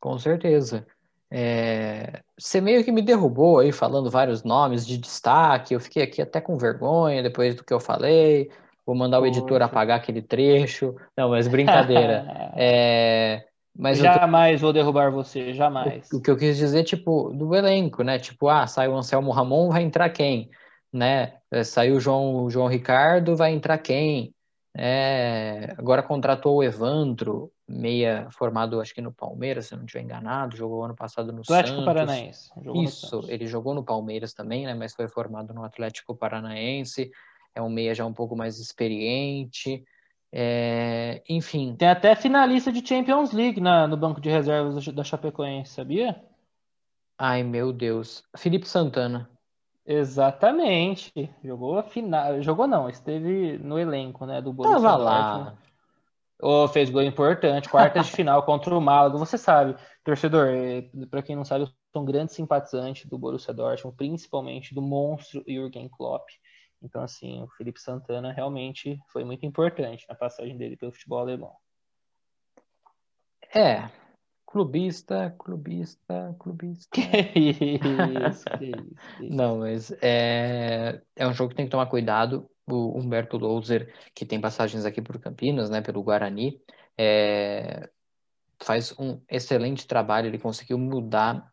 Com 0.00 0.18
certeza. 0.18 0.86
É... 1.30 2.22
Você 2.38 2.60
meio 2.60 2.82
que 2.82 2.90
me 2.90 3.02
derrubou 3.02 3.58
aí 3.58 3.72
falando 3.72 4.10
vários 4.10 4.42
nomes 4.42 4.86
de 4.86 4.96
destaque. 4.96 5.74
Eu 5.74 5.80
fiquei 5.80 6.02
aqui 6.02 6.22
até 6.22 6.40
com 6.40 6.56
vergonha 6.56 7.22
depois 7.22 7.54
do 7.54 7.62
que 7.62 7.74
eu 7.74 7.80
falei. 7.80 8.50
Vou 8.86 8.94
mandar 8.94 9.20
o 9.20 9.26
editor 9.26 9.60
apagar 9.60 9.98
aquele 9.98 10.22
trecho. 10.22 10.94
Não, 11.16 11.30
mas 11.30 11.46
brincadeira. 11.46 12.26
é... 12.56 13.44
Mas 13.76 13.98
jamais 13.98 14.60
vou 14.60 14.72
derrubar 14.72 15.10
você, 15.10 15.52
jamais. 15.52 16.08
O, 16.12 16.18
o, 16.18 16.22
que 16.22 16.30
eu 16.30 16.36
quis 16.36 16.56
dizer, 16.56 16.84
tipo, 16.84 17.30
do 17.30 17.54
elenco, 17.54 18.02
né? 18.02 18.18
Tipo, 18.18 18.48
ah, 18.48 18.66
sai 18.66 18.88
o 18.88 18.96
Anselmo 18.96 19.32
Ramon, 19.32 19.70
vai 19.70 19.82
entrar 19.82 20.08
quem? 20.10 20.48
Né? 20.92 21.34
É, 21.50 21.64
saiu 21.64 21.96
o 21.96 22.00
João, 22.00 22.44
o 22.44 22.50
João 22.50 22.68
Ricardo, 22.68 23.36
vai 23.36 23.52
entrar 23.52 23.78
quem? 23.78 24.33
É, 24.76 25.72
agora 25.78 26.02
contratou 26.02 26.56
o 26.56 26.62
Evandro, 26.62 27.52
meia 27.66 28.26
formado, 28.32 28.80
acho 28.80 28.92
que 28.92 29.00
no 29.00 29.12
Palmeiras, 29.12 29.66
se 29.66 29.76
não 29.76 29.84
estiver 29.84 30.02
enganado, 30.02 30.56
jogou 30.56 30.84
ano 30.84 30.96
passado 30.96 31.32
no 31.32 31.42
Atlético 31.42 31.76
Santos. 31.76 31.84
Paranaense. 31.84 32.50
Isso, 32.82 33.24
ele 33.28 33.46
jogou 33.46 33.72
no 33.72 33.84
Palmeiras 33.84 34.34
também, 34.34 34.66
né? 34.66 34.74
Mas 34.74 34.92
foi 34.92 35.06
formado 35.06 35.54
no 35.54 35.64
Atlético 35.64 36.16
Paranaense. 36.16 37.10
É 37.54 37.62
um 37.62 37.68
meia 37.68 37.94
já 37.94 38.04
um 38.04 38.12
pouco 38.12 38.34
mais 38.34 38.58
experiente. 38.58 39.84
É, 40.32 41.22
enfim. 41.28 41.76
Tem 41.76 41.88
até 41.88 42.16
finalista 42.16 42.72
de 42.72 42.84
Champions 42.84 43.32
League 43.32 43.60
na, 43.60 43.86
no 43.86 43.96
banco 43.96 44.20
de 44.20 44.28
reservas 44.28 44.84
da 44.88 45.04
Chapecoense, 45.04 45.72
sabia? 45.72 46.20
Ai, 47.16 47.44
meu 47.44 47.72
Deus. 47.72 48.24
Felipe 48.36 48.68
Santana. 48.68 49.30
Exatamente. 49.86 51.12
Jogou 51.42 51.78
a 51.78 51.82
final. 51.82 52.40
Jogou 52.42 52.66
não, 52.66 52.88
esteve 52.88 53.58
no 53.58 53.78
elenco, 53.78 54.24
né? 54.24 54.40
Do 54.40 54.52
Borussia 54.52 54.80
Tava 54.80 54.96
lá. 54.96 55.58
Oh, 56.40 56.66
fez 56.68 56.90
gol 56.90 57.02
importante, 57.02 57.68
quarta 57.68 58.00
de 58.00 58.10
final 58.10 58.42
contra 58.44 58.76
o 58.76 58.80
Málaga. 58.80 59.16
Você 59.16 59.38
sabe, 59.38 59.76
torcedor, 60.02 60.48
é, 60.48 60.82
para 61.08 61.22
quem 61.22 61.36
não 61.36 61.44
sabe, 61.44 61.64
eu 61.64 61.68
sou 61.92 62.02
um 62.02 62.04
grande 62.04 62.32
simpatizante 62.32 63.08
do 63.08 63.16
Borussia 63.16 63.54
Dortmund, 63.54 63.96
principalmente 63.96 64.74
do 64.74 64.82
monstro 64.82 65.44
Jürgen 65.46 65.88
Klopp. 65.88 66.28
Então, 66.82 67.02
assim, 67.02 67.42
o 67.42 67.48
Felipe 67.56 67.80
Santana 67.80 68.32
realmente 68.32 68.98
foi 69.10 69.24
muito 69.24 69.46
importante 69.46 70.04
na 70.08 70.14
passagem 70.14 70.56
dele 70.56 70.76
pelo 70.76 70.92
futebol 70.92 71.20
alemão. 71.20 71.54
É, 73.54 73.88
clubista, 74.46 75.34
clubista, 75.38 76.36
clubista. 76.38 76.88
Que 76.94 77.38
isso, 77.40 77.78
que 77.78 78.28
isso, 78.28 78.44
que 78.58 79.24
isso. 79.24 79.34
Não, 79.34 79.58
mas 79.58 79.92
é, 80.00 81.00
é 81.16 81.26
um 81.26 81.32
jogo 81.32 81.50
que 81.50 81.56
tem 81.56 81.66
que 81.66 81.70
tomar 81.70 81.86
cuidado. 81.86 82.48
O 82.66 82.98
Humberto 82.98 83.36
Louser, 83.36 83.92
que 84.14 84.24
tem 84.24 84.40
passagens 84.40 84.86
aqui 84.86 85.02
por 85.02 85.18
Campinas, 85.18 85.68
né, 85.68 85.82
pelo 85.82 86.02
Guarani, 86.02 86.58
é, 86.96 87.90
faz 88.62 88.94
um 88.98 89.20
excelente 89.28 89.86
trabalho. 89.86 90.28
Ele 90.28 90.38
conseguiu 90.38 90.78
mudar 90.78 91.52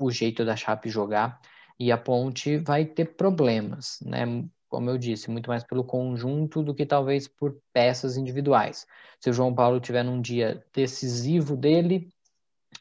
o 0.00 0.10
jeito 0.10 0.44
da 0.44 0.56
Chape 0.56 0.88
jogar 0.88 1.40
e 1.78 1.92
a 1.92 1.98
Ponte 1.98 2.56
vai 2.56 2.84
ter 2.84 3.14
problemas, 3.16 4.00
né? 4.04 4.26
como 4.68 4.90
eu 4.90 4.98
disse, 4.98 5.30
muito 5.30 5.48
mais 5.48 5.64
pelo 5.64 5.82
conjunto 5.82 6.62
do 6.62 6.74
que 6.74 6.84
talvez 6.84 7.26
por 7.26 7.58
peças 7.72 8.16
individuais. 8.16 8.86
Se 9.18 9.30
o 9.30 9.32
João 9.32 9.54
Paulo 9.54 9.80
tiver 9.80 10.02
num 10.02 10.20
dia 10.20 10.64
decisivo 10.74 11.56
dele, 11.56 12.12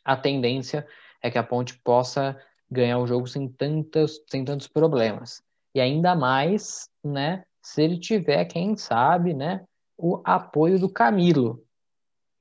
a 0.07 0.15
tendência 0.15 0.87
é 1.21 1.29
que 1.29 1.37
a 1.37 1.43
Ponte 1.43 1.77
possa 1.79 2.39
ganhar 2.71 2.97
o 2.97 3.05
jogo 3.05 3.27
sem 3.27 3.47
tantos, 3.49 4.23
sem 4.29 4.45
tantos 4.45 4.67
problemas. 4.67 5.43
E 5.75 5.81
ainda 5.81 6.15
mais, 6.15 6.89
né, 7.03 7.43
se 7.61 7.81
ele 7.81 7.99
tiver, 7.99 8.45
quem 8.45 8.77
sabe, 8.77 9.33
né, 9.33 9.65
o 9.97 10.21
apoio 10.23 10.79
do 10.79 10.89
Camilo, 10.89 11.61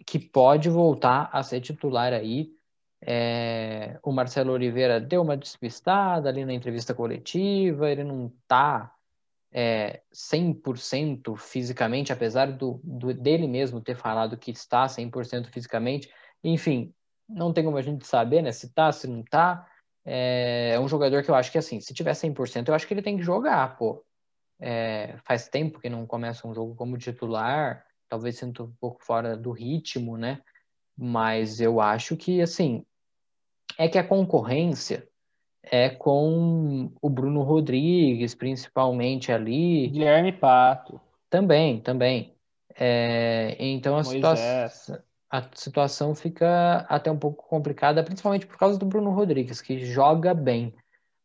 que 0.06 0.18
pode 0.18 0.70
voltar 0.70 1.28
a 1.32 1.42
ser 1.42 1.60
titular 1.60 2.12
aí. 2.12 2.52
É, 3.02 3.98
o 4.02 4.12
Marcelo 4.12 4.52
Oliveira 4.52 5.00
deu 5.00 5.22
uma 5.22 5.36
despistada 5.36 6.28
ali 6.28 6.44
na 6.44 6.54
entrevista 6.54 6.94
coletiva, 6.94 7.90
ele 7.90 8.04
não 8.04 8.32
tá 8.46 8.92
é, 9.52 10.02
100% 10.14 11.36
fisicamente, 11.36 12.12
apesar 12.12 12.52
do, 12.52 12.80
do, 12.84 13.12
dele 13.12 13.48
mesmo 13.48 13.80
ter 13.80 13.96
falado 13.96 14.36
que 14.36 14.52
está 14.52 14.86
100% 14.86 15.46
fisicamente. 15.46 16.08
Enfim, 16.44 16.94
não 17.28 17.52
tem 17.52 17.64
como 17.64 17.76
a 17.76 17.82
gente 17.82 18.06
saber, 18.06 18.42
né? 18.42 18.52
Se 18.52 18.72
tá, 18.72 18.92
se 18.92 19.06
não 19.06 19.22
tá. 19.22 19.66
É, 20.04 20.72
é 20.74 20.80
um 20.80 20.88
jogador 20.88 21.22
que 21.22 21.30
eu 21.30 21.34
acho 21.34 21.50
que, 21.50 21.58
assim, 21.58 21.80
se 21.80 21.92
tiver 21.92 22.12
100%, 22.12 22.68
eu 22.68 22.74
acho 22.74 22.86
que 22.86 22.94
ele 22.94 23.02
tem 23.02 23.16
que 23.16 23.22
jogar, 23.22 23.76
pô. 23.76 24.04
É, 24.58 25.16
faz 25.24 25.48
tempo 25.48 25.80
que 25.80 25.90
não 25.90 26.06
começa 26.06 26.46
um 26.46 26.54
jogo 26.54 26.74
como 26.74 26.96
titular, 26.96 27.84
talvez 28.08 28.38
sinta 28.38 28.62
um 28.62 28.72
pouco 28.80 29.04
fora 29.04 29.36
do 29.36 29.50
ritmo, 29.50 30.16
né? 30.16 30.40
Mas 30.96 31.60
eu 31.60 31.80
acho 31.80 32.16
que, 32.16 32.40
assim, 32.40 32.84
é 33.76 33.88
que 33.88 33.98
a 33.98 34.06
concorrência 34.06 35.06
é 35.62 35.90
com 35.90 36.90
o 37.02 37.10
Bruno 37.10 37.42
Rodrigues, 37.42 38.34
principalmente 38.34 39.32
ali. 39.32 39.88
Guilherme 39.88 40.32
Pato. 40.32 41.00
Também, 41.28 41.80
também. 41.80 42.34
É, 42.78 43.56
então 43.58 43.96
a, 43.96 44.04
situa 44.04 44.34
a 45.30 45.42
situação 45.54 46.14
fica 46.14 46.86
até 46.88 47.10
um 47.10 47.18
pouco 47.18 47.46
complicada, 47.48 48.02
principalmente 48.02 48.46
por 48.46 48.56
causa 48.56 48.78
do 48.78 48.86
Bruno 48.86 49.10
Rodrigues, 49.10 49.60
que 49.60 49.84
joga 49.84 50.32
bem. 50.32 50.74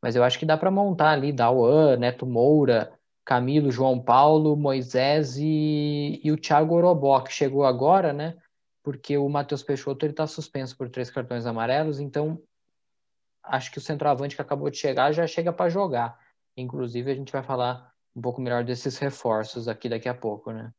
Mas 0.01 0.15
eu 0.15 0.23
acho 0.23 0.39
que 0.39 0.45
dá 0.45 0.57
para 0.57 0.71
montar 0.71 1.11
ali 1.11 1.31
Dauan, 1.31 1.97
Neto 1.97 2.25
Moura, 2.25 2.91
Camilo, 3.23 3.71
João 3.71 4.01
Paulo, 4.01 4.55
Moisés 4.55 5.37
e, 5.37 6.19
e 6.23 6.31
o 6.31 6.37
Thiago 6.37 6.75
Orobó, 6.75 7.19
que 7.21 7.31
chegou 7.31 7.63
agora, 7.63 8.11
né? 8.11 8.35
Porque 8.83 9.15
o 9.17 9.29
Matheus 9.29 9.61
Peixoto 9.61 10.05
está 10.07 10.25
suspenso 10.25 10.75
por 10.75 10.89
três 10.89 11.11
cartões 11.11 11.45
amarelos, 11.45 11.99
então 11.99 12.41
acho 13.43 13.71
que 13.71 13.77
o 13.77 13.81
centroavante 13.81 14.35
que 14.35 14.41
acabou 14.41 14.69
de 14.71 14.77
chegar 14.77 15.11
já 15.11 15.27
chega 15.27 15.53
para 15.53 15.69
jogar. 15.69 16.17
Inclusive, 16.57 17.11
a 17.11 17.15
gente 17.15 17.31
vai 17.31 17.43
falar 17.43 17.91
um 18.15 18.21
pouco 18.21 18.41
melhor 18.41 18.63
desses 18.63 18.97
reforços 18.97 19.67
aqui 19.67 19.87
daqui 19.87 20.09
a 20.09 20.13
pouco, 20.13 20.51
né? 20.51 20.73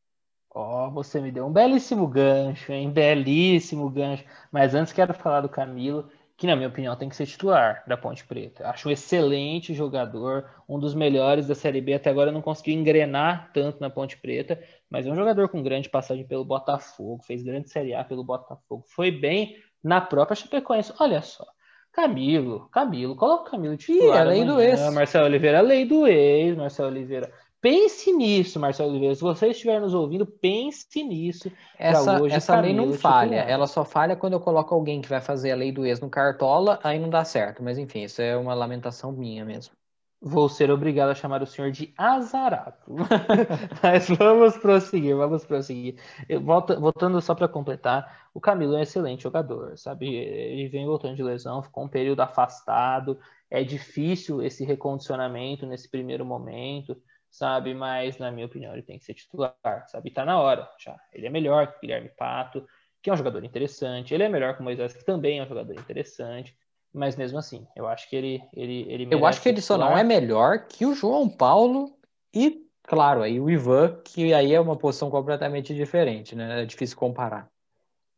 Ó, 0.53 0.87
oh, 0.87 0.91
você 0.91 1.19
me 1.19 1.31
deu 1.31 1.47
um 1.47 1.51
belíssimo 1.51 2.07
gancho, 2.07 2.71
hein? 2.71 2.91
Belíssimo 2.91 3.89
gancho. 3.89 4.23
Mas 4.51 4.75
antes 4.75 4.93
quero 4.93 5.13
falar 5.13 5.41
do 5.41 5.49
Camilo, 5.49 6.07
que 6.37 6.45
na 6.45 6.55
minha 6.55 6.67
opinião 6.67 6.95
tem 6.95 7.09
que 7.09 7.15
ser 7.15 7.25
titular 7.25 7.83
da 7.87 7.97
Ponte 7.97 8.23
Preta. 8.23 8.67
Acho 8.67 8.87
um 8.87 8.91
excelente 8.91 9.73
jogador, 9.73 10.45
um 10.69 10.77
dos 10.77 10.93
melhores 10.93 11.47
da 11.47 11.55
Série 11.55 11.81
B. 11.81 11.95
Até 11.95 12.09
agora 12.09 12.31
não 12.31 12.41
conseguiu 12.41 12.75
engrenar 12.75 13.49
tanto 13.51 13.79
na 13.81 13.89
Ponte 13.89 14.15
Preta, 14.17 14.61
mas 14.89 15.07
é 15.07 15.11
um 15.11 15.15
jogador 15.15 15.49
com 15.49 15.63
grande 15.63 15.89
passagem 15.89 16.25
pelo 16.25 16.45
Botafogo, 16.45 17.23
fez 17.23 17.41
grande 17.41 17.69
Série 17.69 17.95
A 17.95 18.03
pelo 18.03 18.23
Botafogo, 18.23 18.83
foi 18.87 19.09
bem 19.09 19.55
na 19.83 20.01
própria 20.01 20.35
Chapecoense. 20.35 20.93
Olha 20.99 21.21
só, 21.21 21.45
Camilo, 21.91 22.67
Camilo, 22.71 23.15
coloca 23.15 23.47
o 23.47 23.51
Camilo 23.51 23.77
titular. 23.77 24.17
Ih, 24.17 24.19
a 24.19 24.23
lei 24.23 24.45
do 24.45 24.59
ex. 24.59 24.93
Marcelo 24.93 25.25
Oliveira, 25.25 25.61
lei 25.61 25.85
do 25.85 26.05
ex, 26.07 26.55
Marcelo 26.55 26.89
Oliveira. 26.89 27.31
Pense 27.63 28.11
nisso, 28.11 28.59
Marcelo 28.59 28.89
Oliveira. 28.89 29.15
Se 29.15 29.21
você 29.21 29.47
estiver 29.47 29.79
nos 29.79 29.93
ouvindo, 29.93 30.25
pense 30.25 31.01
nisso. 31.01 31.49
Essa, 31.79 32.21
hoje, 32.21 32.35
essa 32.35 32.59
lei 32.59 32.73
não 32.73 32.91
falha. 32.91 33.37
Titular. 33.37 33.49
Ela 33.49 33.67
só 33.67 33.85
falha 33.85 34.17
quando 34.17 34.33
eu 34.33 34.41
coloco 34.41 34.75
alguém 34.75 35.01
que 35.01 35.07
vai 35.07 35.21
fazer 35.21 35.53
a 35.53 35.55
lei 35.55 35.71
do 35.71 35.85
ex 35.85 36.01
no 36.01 36.09
cartola, 36.09 36.77
aí 36.83 36.99
não 36.99 37.09
dá 37.09 37.23
certo. 37.23 37.63
Mas 37.63 37.77
enfim, 37.77 38.03
isso 38.03 38.21
é 38.21 38.35
uma 38.35 38.53
lamentação 38.53 39.13
minha 39.13 39.45
mesmo. 39.45 39.73
Vou 40.19 40.49
ser 40.49 40.69
obrigado 40.71 41.11
a 41.11 41.15
chamar 41.15 41.41
o 41.41 41.45
senhor 41.45 41.71
de 41.71 41.93
azarato. 41.97 42.91
Mas 43.81 44.09
vamos 44.09 44.57
prosseguir, 44.57 45.15
vamos 45.15 45.45
prosseguir. 45.45 45.95
Eu, 46.27 46.41
volta, 46.41 46.77
voltando 46.77 47.21
só 47.21 47.33
para 47.33 47.47
completar, 47.47 48.27
o 48.33 48.41
Camilo 48.41 48.75
é 48.75 48.79
um 48.79 48.81
excelente 48.81 49.23
jogador, 49.23 49.77
sabe? 49.77 50.13
Ele 50.13 50.67
vem 50.67 50.85
voltando 50.85 51.15
de 51.15 51.23
lesão, 51.23 51.63
ficou 51.63 51.85
um 51.85 51.89
período 51.89 52.19
afastado. 52.19 53.17
É 53.49 53.63
difícil 53.63 54.41
esse 54.41 54.65
recondicionamento 54.65 55.65
nesse 55.65 55.89
primeiro 55.89 56.25
momento, 56.25 57.01
sabe? 57.33 57.73
Mas, 57.73 58.17
na 58.17 58.31
minha 58.31 58.45
opinião, 58.45 58.71
ele 58.71 58.83
tem 58.83 58.97
que 58.97 59.03
ser 59.03 59.15
titular, 59.15 59.55
sabe? 59.87 60.11
Tá 60.11 60.23
na 60.23 60.39
hora 60.39 60.69
já. 60.79 60.95
Ele 61.11 61.25
é 61.25 61.29
melhor 61.29 61.67
que 61.67 61.77
o 61.77 61.81
Guilherme 61.81 62.09
Pato, 62.09 62.65
que 63.01 63.09
é 63.09 63.13
um 63.13 63.17
jogador 63.17 63.43
interessante. 63.43 64.13
Ele 64.13 64.23
é 64.23 64.29
melhor 64.29 64.53
que 64.55 64.61
o 64.61 64.63
Moisés, 64.63 64.93
que 64.93 65.03
também 65.03 65.39
é 65.39 65.43
um 65.43 65.47
jogador 65.47 65.73
interessante 65.73 66.55
mas 66.93 67.15
mesmo 67.15 67.39
assim, 67.39 67.65
eu 67.75 67.87
acho 67.87 68.07
que 68.07 68.15
ele 68.15 68.43
ele, 68.53 68.85
ele 68.87 69.07
Eu 69.09 69.25
acho 69.25 69.41
que 69.41 69.49
ele 69.49 69.61
só 69.61 69.77
não 69.77 69.97
é 69.97 70.03
melhor 70.03 70.67
que 70.67 70.85
o 70.85 70.93
João 70.93 71.27
Paulo 71.27 71.97
e, 72.31 72.67
claro, 72.83 73.23
aí 73.23 73.39
o 73.39 73.49
Ivan, 73.49 73.99
que 74.05 74.31
aí 74.31 74.53
é 74.53 74.59
uma 74.59 74.75
posição 74.75 75.09
completamente 75.09 75.73
diferente, 75.73 76.35
né? 76.35 76.61
É 76.61 76.65
difícil 76.65 76.95
comparar. 76.95 77.49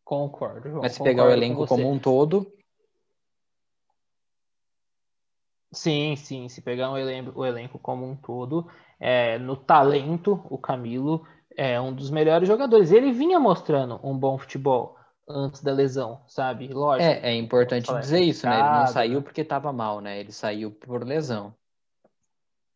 Concordo, 0.04 0.70
João. 0.70 0.82
Mas 0.82 0.92
se 0.92 1.04
pegar 1.04 1.26
o 1.26 1.32
elenco 1.32 1.66
como 1.66 1.90
um 1.90 1.98
todo. 1.98 2.52
Sim, 5.76 6.16
sim. 6.16 6.50
Se 6.50 6.62
pegar 6.62 6.90
um 6.90 6.98
elenco, 6.98 7.38
o 7.40 7.46
elenco 7.46 7.78
como 7.78 8.10
um 8.10 8.16
todo, 8.16 8.68
é, 9.00 9.38
no 9.38 9.56
talento, 9.56 10.42
o 10.50 10.58
Camilo 10.58 11.26
é 11.56 11.80
um 11.80 11.94
dos 11.94 12.10
melhores 12.10 12.48
jogadores. 12.48 12.92
Ele 12.92 13.12
vinha 13.12 13.40
mostrando 13.40 14.00
um 14.04 14.18
bom 14.18 14.38
futebol 14.38 14.98
antes 15.28 15.62
da 15.62 15.74
lesão, 15.74 16.22
sabe? 16.28 16.68
Lógico. 16.68 17.12
É, 17.12 17.32
é 17.32 17.36
importante 17.36 17.94
dizer 18.00 18.22
isso, 18.22 18.48
né? 18.48 18.60
Ele 18.60 18.70
não 18.70 18.88
saiu 18.88 19.22
porque 19.22 19.42
estava 19.42 19.72
mal, 19.74 20.00
né? 20.00 20.20
Ele 20.20 20.32
saiu 20.32 20.72
por 20.72 21.04
lesão. 21.04 21.54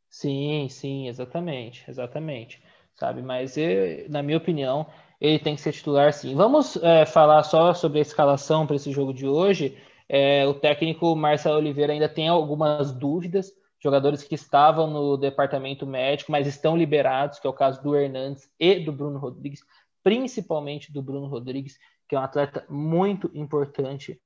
Sim, 0.10 0.68
sim, 0.70 1.08
exatamente, 1.08 1.86
exatamente, 1.88 2.62
sabe? 2.96 3.22
Mas 3.22 3.56
eu, 3.58 4.10
na 4.10 4.24
minha 4.24 4.38
opinião, 4.38 4.88
ele 5.22 5.38
tem 5.38 5.56
que 5.56 5.62
ser 5.62 5.72
titular, 5.72 6.12
sim. 6.12 6.36
Vamos 6.36 6.75
é, 6.77 7.06
falar 7.06 7.44
só 7.44 7.74
sobre 7.74 8.00
a 8.00 8.01
escalação 8.01 8.65
para 8.65 8.75
esse 8.75 8.91
jogo 8.91 9.13
de 9.13 9.27
hoje. 9.27 9.77
É, 10.10 10.46
o 10.48 10.56
técnico 10.56 11.16
Marcelo 11.16 11.58
Oliveira 11.58 11.94
ainda 11.94 12.10
tem 12.10 12.28
algumas 12.28 12.92
dúvidas, 12.92 13.54
jogadores 13.80 14.24
que 14.24 14.34
estavam 14.34 14.89
no 14.89 15.16
departamento 15.16 15.86
médico, 15.86 16.32
mas 16.32 16.48
estão 16.48 16.75
liberados, 16.75 17.38
que 17.38 17.46
é 17.46 17.50
o 17.50 17.54
caso 17.54 17.82
do 17.84 17.96
Hernandes 17.96 18.50
e 18.60 18.80
do 18.80 18.92
Bruno 18.92 19.20
Rodrigues, 19.20 19.63
principalmente 20.04 20.92
do 20.92 21.04
Bruno 21.04 21.28
Rodrigues, 21.28 21.78
que 22.08 22.16
é 22.16 22.20
um 22.20 22.24
atleta 22.24 22.66
muito 22.68 23.30
importante 23.36 24.20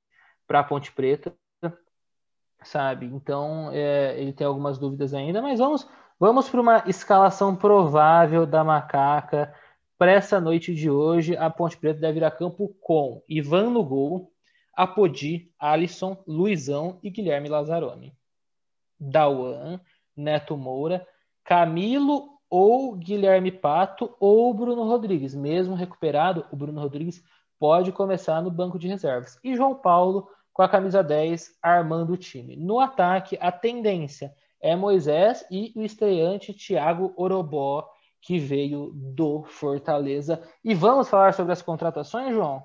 para 0.46 0.60
a 0.60 0.64
Ponte 0.64 0.90
Preta, 0.90 1.34
sabe? 2.62 3.06
Então, 3.06 3.70
é, 3.70 4.18
ele 4.18 4.32
tem 4.32 4.46
algumas 4.46 4.78
dúvidas 4.78 5.12
ainda, 5.12 5.42
mas 5.42 5.58
vamos, 5.58 5.86
vamos 6.18 6.48
para 6.48 6.60
uma 6.60 6.82
escalação 6.86 7.54
provável 7.54 8.46
da 8.46 8.64
Macaca 8.64 9.54
para 9.98 10.12
essa 10.12 10.40
noite 10.40 10.74
de 10.74 10.90
hoje. 10.90 11.36
A 11.36 11.50
Ponte 11.50 11.76
Preta 11.76 12.00
deve 12.00 12.20
ir 12.20 12.24
a 12.24 12.30
campo 12.30 12.74
com 12.80 13.22
Ivan 13.28 13.70
no 13.70 13.84
gol, 13.84 14.33
Apodi, 14.76 15.52
Alisson, 15.58 16.22
Luizão 16.26 16.98
e 17.02 17.10
Guilherme 17.10 17.48
Lazzaroni. 17.48 18.16
Dauan, 18.98 19.80
Neto 20.16 20.56
Moura, 20.56 21.06
Camilo 21.44 22.34
ou 22.48 22.94
Guilherme 22.94 23.50
Pato 23.50 24.14
ou 24.20 24.52
Bruno 24.54 24.84
Rodrigues. 24.84 25.34
Mesmo 25.34 25.74
recuperado, 25.74 26.46
o 26.52 26.56
Bruno 26.56 26.80
Rodrigues 26.80 27.22
pode 27.58 27.92
começar 27.92 28.42
no 28.42 28.50
banco 28.50 28.78
de 28.78 28.88
reservas. 28.88 29.38
E 29.42 29.54
João 29.56 29.74
Paulo, 29.74 30.28
com 30.52 30.62
a 30.62 30.68
camisa 30.68 31.02
10, 31.02 31.58
armando 31.62 32.12
o 32.12 32.16
time. 32.16 32.56
No 32.56 32.78
ataque, 32.78 33.36
a 33.40 33.50
tendência 33.50 34.34
é 34.60 34.74
Moisés 34.74 35.44
e 35.50 35.72
o 35.76 35.82
estreante 35.82 36.54
Thiago 36.54 37.12
Orobó, 37.16 37.88
que 38.20 38.38
veio 38.38 38.92
do 38.94 39.42
Fortaleza. 39.44 40.42
E 40.64 40.74
vamos 40.74 41.08
falar 41.08 41.34
sobre 41.34 41.52
as 41.52 41.60
contratações, 41.60 42.32
João? 42.32 42.64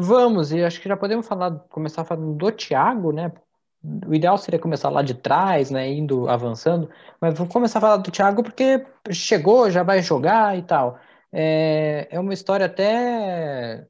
Vamos, 0.00 0.52
e 0.52 0.62
acho 0.62 0.80
que 0.80 0.88
já 0.88 0.96
podemos 0.96 1.26
falar, 1.26 1.58
começar 1.70 2.04
falando 2.04 2.32
do 2.34 2.52
Thiago, 2.52 3.12
né? 3.12 3.32
o 4.06 4.14
ideal 4.14 4.36
seria 4.38 4.58
começar 4.60 4.90
lá 4.90 5.02
de 5.02 5.14
trás, 5.14 5.70
né, 5.70 5.88
indo 5.88 6.28
avançando, 6.28 6.90
mas 7.20 7.36
vou 7.38 7.46
começar 7.48 7.78
a 7.78 7.82
falar 7.82 7.96
do 7.98 8.10
Thiago 8.10 8.42
porque 8.42 8.84
chegou, 9.10 9.70
já 9.70 9.82
vai 9.82 10.02
jogar 10.02 10.56
e 10.58 10.62
tal. 10.62 10.98
É, 11.32 12.08
é 12.10 12.20
uma 12.20 12.34
história 12.34 12.66
até, 12.66 13.86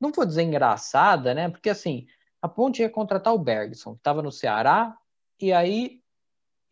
não 0.00 0.12
vou 0.12 0.26
dizer 0.26 0.42
engraçada, 0.42 1.34
né, 1.34 1.48
porque 1.50 1.70
assim, 1.70 2.06
a 2.42 2.48
Ponte 2.48 2.82
ia 2.82 2.90
contratar 2.90 3.34
o 3.34 3.38
Bergson, 3.38 3.92
que 3.94 4.00
estava 4.00 4.22
no 4.22 4.32
Ceará, 4.32 4.96
e 5.40 5.52
aí 5.52 6.02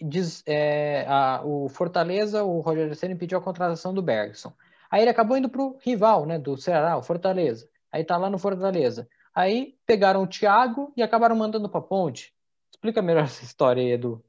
diz, 0.01 0.43
é, 0.47 1.07
a, 1.09 1.43
o 1.45 1.69
Fortaleza, 1.69 2.45
o 2.45 2.61
Rogério 2.61 2.95
Senna 2.95 3.17
pediu 3.17 3.39
a 3.39 3.43
contratação 3.43 3.95
do 3.95 4.03
Bergson. 4.03 4.53
Aí 4.91 5.03
ele 5.03 5.11
acabou 5.11 5.37
indo 5.37 5.49
para 5.49 5.63
o 5.63 5.79
rival, 5.83 6.27
né, 6.27 6.39
do 6.39 6.57
Ceará, 6.57 6.97
o 6.97 7.03
Fortaleza. 7.03 7.69
Aí 7.97 8.05
tá 8.05 8.19
lá 8.19 8.29
no 8.29 8.39
Fortaleza. 8.39 9.09
Aí 9.35 9.75
pegaram 9.87 10.23
o 10.23 10.27
Thiago 10.27 10.93
e 10.95 11.03
acabaram 11.03 11.35
mandando 11.35 11.67
para 11.67 11.81
a 11.81 11.83
Ponte. 11.83 12.31
Explica 12.71 13.01
melhor 13.01 13.25
essa 13.25 13.43
história 13.43 13.83
aí, 13.83 13.93
Edu. 13.93 14.23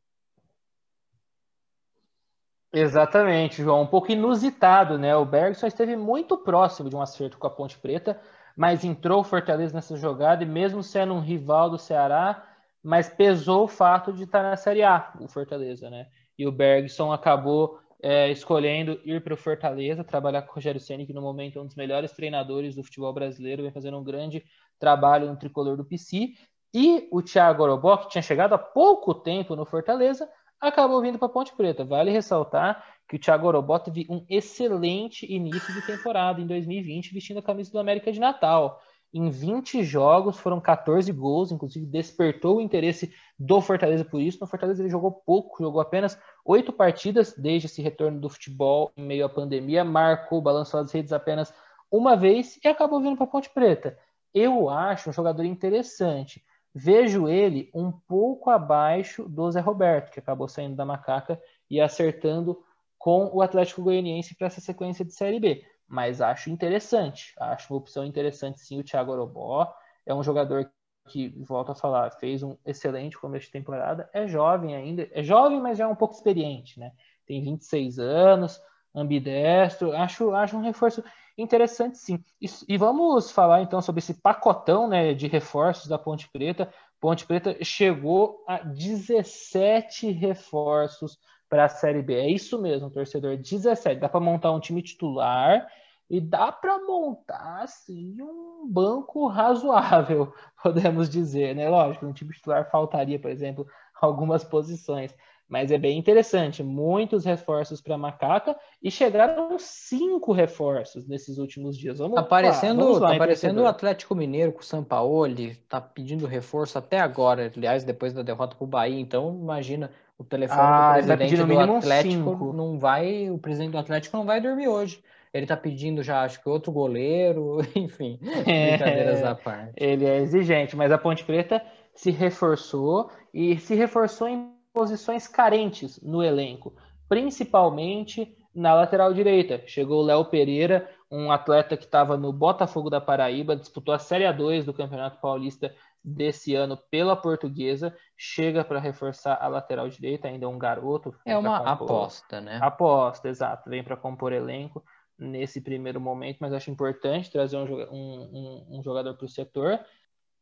Exatamente, 2.72 3.62
João. 3.62 3.82
Um 3.82 3.88
pouco 3.88 4.10
inusitado, 4.10 4.98
né? 4.98 5.14
O 5.18 5.26
Bergson 5.26 5.68
esteve 5.68 5.98
muito 5.98 6.38
próximo 6.38 6.90
de 6.90 6.96
um 6.96 7.02
acerto 7.02 7.38
com 7.38 7.46
a 7.46 7.50
Ponte 7.50 7.78
Preta, 7.78 8.18
mas 8.56 8.86
entrou 8.86 9.20
o 9.20 9.24
Fortaleza 9.26 9.76
nessa 9.76 9.98
jogada 9.98 10.44
e 10.44 10.48
mesmo 10.48 10.82
sendo 10.82 11.14
um 11.14 11.20
rival 11.20 11.70
do 11.70 11.78
Ceará, 11.78 12.48
mas 12.82 13.10
pesou 13.10 13.66
o 13.66 13.68
fato 13.68 14.14
de 14.14 14.24
estar 14.24 14.44
na 14.44 14.56
Série 14.56 14.84
A, 14.84 15.12
o 15.20 15.28
Fortaleza, 15.28 15.90
né? 15.90 16.08
E 16.40 16.48
o 16.48 16.54
Bergson 16.54 17.12
acabou 17.12 17.82
é, 18.02 18.30
escolhendo 18.32 19.00
ir 19.04 19.24
para 19.24 19.34
o 19.34 19.38
Fortaleza, 19.38 20.04
trabalhar 20.04 20.44
com 20.44 20.52
o 20.52 20.56
Rogério 20.56 20.80
Ceni, 20.80 21.06
que 21.06 21.14
no 21.14 21.22
momento 21.22 21.58
é 21.58 21.62
um 21.62 21.66
dos 21.66 21.76
melhores 21.76 22.12
treinadores 22.12 22.76
do 22.76 22.84
futebol 22.84 23.14
brasileiro, 23.14 23.64
vem 23.64 23.72
fazendo 23.72 23.98
um 23.98 24.04
grande 24.04 24.44
trabalho 24.80 25.28
no 25.28 25.38
tricolor 25.38 25.76
do 25.76 25.86
PC. 25.86 26.34
E 26.74 27.08
o 27.12 27.22
Thiago 27.22 27.64
Orobó, 27.64 27.98
que 27.98 28.10
tinha 28.10 28.22
chegado 28.22 28.54
há 28.54 28.58
pouco 28.58 29.16
tempo 29.16 29.56
no 29.56 29.66
Fortaleza, 29.66 30.30
acabou 30.60 31.02
vindo 31.02 31.18
para 31.18 31.30
Ponte 31.30 31.56
Preta. 31.56 31.84
Vale 31.84 32.12
ressaltar 32.12 32.84
que 33.08 33.16
o 33.16 33.20
Thiago 33.20 33.48
Orobó 33.48 33.80
teve 33.80 34.06
um 34.10 34.26
excelente 34.30 35.26
início 35.32 35.74
de 35.74 35.82
temporada 35.86 36.42
em 36.42 36.46
2020, 36.46 37.14
vestindo 37.14 37.40
a 37.40 37.44
camisa 37.44 37.72
do 37.72 37.80
América 37.80 38.12
de 38.12 38.20
Natal. 38.20 38.80
Em 39.14 39.30
20 39.30 39.84
jogos 39.84 40.38
foram 40.38 40.60
14 40.60 41.12
gols, 41.12 41.52
inclusive 41.52 41.86
despertou 41.86 42.58
o 42.58 42.62
interesse 42.62 43.14
do 43.40 43.62
Fortaleza 43.62 44.04
por 44.04 44.22
isso. 44.22 44.38
No 44.42 44.48
Fortaleza 44.48 44.82
ele 44.82 44.90
jogou 44.90 45.12
pouco, 45.12 45.64
jogou 45.64 45.80
apenas 45.80 46.20
oito 46.46 46.74
partidas 46.74 47.34
desde 47.38 47.68
esse 47.68 47.82
retorno 47.82 48.20
do 48.20 48.30
futebol 48.30 48.92
em 48.98 49.04
meio 49.04 49.26
à 49.26 49.30
pandemia, 49.30 49.84
marcou, 49.84 50.42
balançou 50.42 50.80
as 50.80 50.92
redes 50.92 51.14
apenas 51.14 51.54
uma 51.90 52.16
vez 52.16 52.60
e 52.64 52.68
acabou 52.68 53.00
vindo 53.02 53.16
para 53.16 53.28
Ponte 53.28 53.50
Preta. 53.50 53.98
Eu 54.34 54.70
acho 54.70 55.10
um 55.10 55.14
jogador 55.14 55.44
interessante. 55.44 56.44
Vejo 56.76 57.28
ele 57.28 57.72
um 57.74 57.92
pouco 57.92 58.50
abaixo 58.50 59.28
do 59.28 59.50
Zé 59.50 59.62
Roberto, 59.62 60.12
que 60.12 60.20
acabou 60.20 60.48
saindo 60.48 60.76
da 60.76 60.86
macaca 60.86 61.42
e 61.70 61.82
acertando 61.82 62.62
com 63.00 63.32
o 63.34 63.42
Atlético 63.42 63.82
Goianiense 63.82 64.36
para 64.36 64.48
essa 64.48 64.62
sequência 64.62 65.04
de 65.04 65.14
Série 65.14 65.40
B. 65.40 65.64
Mas 65.88 66.22
acho 66.22 66.50
interessante, 66.50 67.34
acho 67.40 67.74
uma 67.74 67.80
opção 67.80 68.04
interessante 68.04 68.60
sim 68.60 68.80
o 68.80 68.84
Thiago 68.84 69.12
Orobó. 69.12 69.74
É 70.06 70.14
um 70.14 70.22
jogador 70.22 70.70
que, 71.08 71.30
volto 71.44 71.72
a 71.72 71.76
falar, 71.76 72.12
fez 72.12 72.44
um 72.44 72.58
excelente 72.66 73.18
começo 73.18 73.46
de 73.46 73.52
temporada. 73.52 74.10
É 74.14 74.28
jovem 74.28 74.76
ainda, 74.76 75.08
é 75.12 75.24
jovem, 75.24 75.62
mas 75.62 75.78
já 75.78 75.86
é 75.86 75.88
um 75.88 75.96
pouco 75.96 76.14
experiente, 76.14 76.80
né? 76.80 76.92
Tem 77.26 77.42
26 77.42 78.00
anos, 78.00 78.62
ambidestro. 78.94 79.96
Acho, 79.96 80.32
acho 80.34 80.58
um 80.58 80.62
reforço 80.62 81.04
interessante 81.38 81.98
sim. 81.98 82.20
E, 82.42 82.48
e, 82.68 82.78
vamos 82.78 83.32
falar 83.32 83.62
então 83.62 83.82
sobre 83.82 84.00
esse 84.00 84.16
pacotão 84.16 84.88
né, 84.88 85.14
de 85.14 85.28
reforços 85.28 85.88
da 85.88 85.98
Ponte 85.98 86.30
Preta. 86.30 86.72
Ponte 87.00 87.26
Preta 87.26 87.56
chegou 87.64 88.44
a 88.48 88.58
17 88.58 90.12
reforços 90.12 91.18
para 91.50 91.66
a 91.66 91.70
Série 91.70 92.02
B. 92.02 92.14
É 92.14 92.30
isso 92.30 92.62
mesmo, 92.62 92.90
torcedor, 92.90 93.38
17. 93.38 94.00
Dá 94.00 94.10
para 94.10 94.20
montar 94.20 94.52
um 94.52 94.60
time 94.60 94.82
titular 94.82 95.68
e 96.10 96.22
dá 96.22 96.52
para 96.52 96.80
montar 96.80 97.62
assim 97.64 98.22
um 98.22 98.68
banco 98.70 99.28
razoável, 99.28 100.34
podemos 100.64 101.10
dizer, 101.10 101.56
né? 101.56 101.70
Lógico, 101.70 102.06
no 102.06 102.14
time 102.14 102.34
titular 102.34 102.70
faltaria, 102.70 103.20
por 103.20 103.30
exemplo, 103.30 103.68
algumas 104.02 104.44
posições, 104.44 105.14
mas 105.48 105.72
é 105.72 105.78
bem 105.78 105.98
interessante. 105.98 106.62
Muitos 106.62 107.24
reforços 107.26 107.82
para 107.82 107.98
Macaca 107.98 108.56
e 108.84 108.92
chegaram 108.92 109.58
cinco 109.58 110.34
reforços 110.34 111.08
nesses 111.08 111.38
últimos 111.38 111.78
dias. 111.78 112.00
Vamos 112.00 112.18
aparecendo, 112.18 112.84
Vamos 112.84 113.00
lá, 113.00 113.10
tá 113.10 113.16
aparecendo 113.16 113.62
o 113.62 113.68
Atlético 113.68 114.14
Mineiro 114.14 114.52
com 114.52 114.60
o 114.60 114.64
Sampaoli, 114.64 115.56
tá 115.70 115.80
pedindo 115.80 116.28
reforço 116.28 116.78
até 116.78 117.00
agora, 117.00 117.52
aliás, 117.56 117.84
depois 117.84 118.14
da 118.14 118.22
derrota 118.22 118.56
para 118.56 118.64
o 118.66 118.68
Bahia. 118.68 119.00
Então, 119.00 119.38
imagina 119.42 119.90
o 120.18 120.24
telefone 120.24 120.62
ah, 120.62 121.00
do 121.00 121.06
presidente 121.06 121.36
do 121.36 121.60
Atlético 121.60 122.32
cinco. 122.32 122.54
não 122.54 122.78
vai, 122.78 123.30
o 123.30 123.38
presidente 123.38 123.72
do 123.72 123.78
Atlético 123.78 124.18
não 124.18 124.26
vai 124.26 124.42
dormir 124.42 124.68
hoje. 124.68 125.02
Ele 125.34 125.46
tá 125.46 125.56
pedindo 125.56 126.02
já, 126.02 126.24
acho 126.24 126.42
que 126.42 126.50
outro 126.50 126.72
goleiro, 126.72 127.60
enfim, 127.76 128.20
brincadeiras 128.22 129.24
à 129.24 129.36
parte. 129.36 129.74
Ele 129.78 130.06
é 130.06 130.18
exigente, 130.18 130.76
mas 130.76 130.92
a 130.92 130.98
Ponte 130.98 131.24
Preta 131.24 131.62
se 131.94 132.12
reforçou 132.12 133.10
e 133.34 133.58
se 133.58 133.76
reforçou 133.76 134.28
em 134.28 134.57
posições 134.78 135.28
carentes 135.28 136.00
no 136.04 136.22
elenco, 136.22 136.76
principalmente 137.10 138.38
na 138.54 138.76
lateral 138.76 139.12
direita. 139.12 139.64
Chegou 139.66 140.04
o 140.04 140.06
Léo 140.06 140.26
Pereira, 140.26 140.88
um 141.10 141.32
atleta 141.32 141.76
que 141.76 141.86
estava 141.86 142.16
no 142.16 142.32
Botafogo 142.32 142.88
da 142.88 143.02
Paraíba, 143.02 143.56
disputou 143.56 143.92
a 143.92 143.98
Série 143.98 144.26
A2 144.26 144.66
do 144.66 144.76
Campeonato 144.76 145.20
Paulista 145.20 145.74
desse 146.04 146.54
ano 146.54 146.78
pela 146.92 147.16
Portuguesa, 147.16 147.92
chega 148.16 148.64
para 148.64 148.80
reforçar 148.80 149.40
a 149.42 149.48
lateral 149.48 149.90
direita, 149.90 150.28
ainda 150.28 150.46
é 150.46 150.48
um 150.48 150.60
garoto. 150.60 151.12
É 151.26 151.36
uma 151.36 151.58
compor... 151.58 151.72
aposta, 151.72 152.40
né? 152.40 152.60
Aposta, 152.62 153.30
exato. 153.30 153.68
Vem 153.68 153.84
para 153.84 153.98
compor 153.98 154.32
elenco 154.32 154.84
nesse 155.18 155.60
primeiro 155.60 156.00
momento, 156.00 156.38
mas 156.40 156.54
acho 156.54 156.70
importante 156.70 157.32
trazer 157.32 157.58
um, 157.58 157.66
um, 157.66 158.78
um 158.78 158.84
jogador 158.84 159.16
para 159.16 159.26
o 159.26 159.30
setor. 159.30 159.80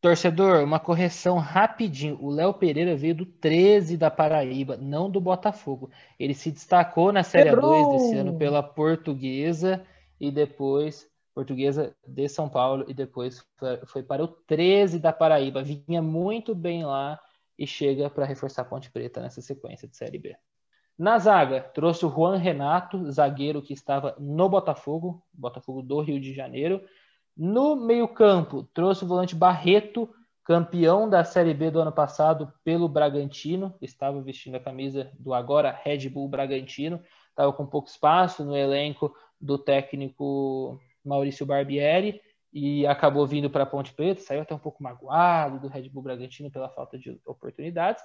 Torcedor, 0.02 0.64
uma 0.64 0.80
correção 0.80 1.38
rapidinho. 1.38 2.18
O 2.22 2.30
Léo 2.30 2.54
Pereira 2.54 2.96
veio 2.96 3.16
do 3.16 3.26
13 3.26 3.98
da 3.98 4.12
Paraíba, 4.12 4.78
não 4.78 5.10
do 5.10 5.20
Botafogo. 5.20 5.90
Ele 6.20 6.34
se 6.34 6.52
destacou 6.52 7.12
na 7.12 7.24
Série 7.24 7.50
Quebrou. 7.50 7.92
2 7.92 8.04
desse 8.04 8.16
ano 8.18 8.38
pela 8.38 8.62
Portuguesa 8.62 9.84
e 10.20 10.30
depois 10.32 11.10
Portuguesa 11.34 11.94
de 12.08 12.30
São 12.30 12.48
Paulo 12.48 12.86
e 12.88 12.94
depois 12.94 13.46
foi 13.88 14.04
para 14.04 14.24
o 14.24 14.28
13 14.28 15.00
da 15.00 15.12
Paraíba. 15.12 15.64
Vinha 15.64 16.02
muito 16.02 16.56
bem 16.56 16.86
lá 16.86 17.20
e 17.58 17.68
chega 17.68 18.10
para 18.10 18.26
reforçar 18.26 18.62
a 18.62 18.66
Ponte 18.66 18.90
Preta 18.90 19.22
nessa 19.22 19.42
sequência 19.42 19.88
de 19.88 19.98
Série 19.98 20.20
B. 20.20 20.36
Na 20.98 21.20
zaga, 21.20 21.60
trouxe 21.60 22.06
o 22.06 22.10
Juan 22.10 22.38
Renato, 22.38 23.12
zagueiro 23.12 23.62
que 23.62 23.74
estava 23.74 24.16
no 24.18 24.48
Botafogo, 24.48 25.22
Botafogo 25.34 25.82
do 25.82 26.00
Rio 26.00 26.22
de 26.22 26.34
Janeiro. 26.34 26.82
No 27.38 27.76
meio-campo, 27.76 28.64
trouxe 28.74 29.04
o 29.04 29.08
volante 29.08 29.36
Barreto, 29.36 30.10
campeão 30.46 31.10
da 31.10 31.24
Série 31.24 31.54
B 31.54 31.70
do 31.70 31.82
ano 31.82 31.92
passado 31.92 32.54
pelo 32.64 32.88
Bragantino, 32.88 33.76
estava 33.82 34.22
vestindo 34.22 34.56
a 34.56 34.60
camisa 34.60 35.12
do 35.20 35.34
agora 35.34 35.78
Red 35.84 36.08
Bull 36.08 36.30
Bragantino, 36.30 37.02
estava 37.30 37.52
com 37.52 37.66
pouco 37.66 37.90
espaço 37.90 38.46
no 38.46 38.56
elenco 38.56 39.14
do 39.42 39.58
técnico 39.58 40.80
Maurício 41.04 41.46
Barbieri 41.46 42.22
e 42.54 42.88
acabou 42.88 43.28
vindo 43.28 43.50
para 43.50 43.64
a 43.64 43.66
Ponte 43.66 43.94
Preta, 43.94 44.22
saiu 44.22 44.42
até 44.42 44.56
um 44.56 44.60
pouco 44.60 44.82
magoado 44.82 45.60
do 45.60 45.68
Red 45.68 45.90
Bull 45.90 46.04
Bragantino 46.04 46.50
pela 46.50 46.70
falta 46.70 46.98
de 46.98 47.20
oportunidades. 47.26 48.02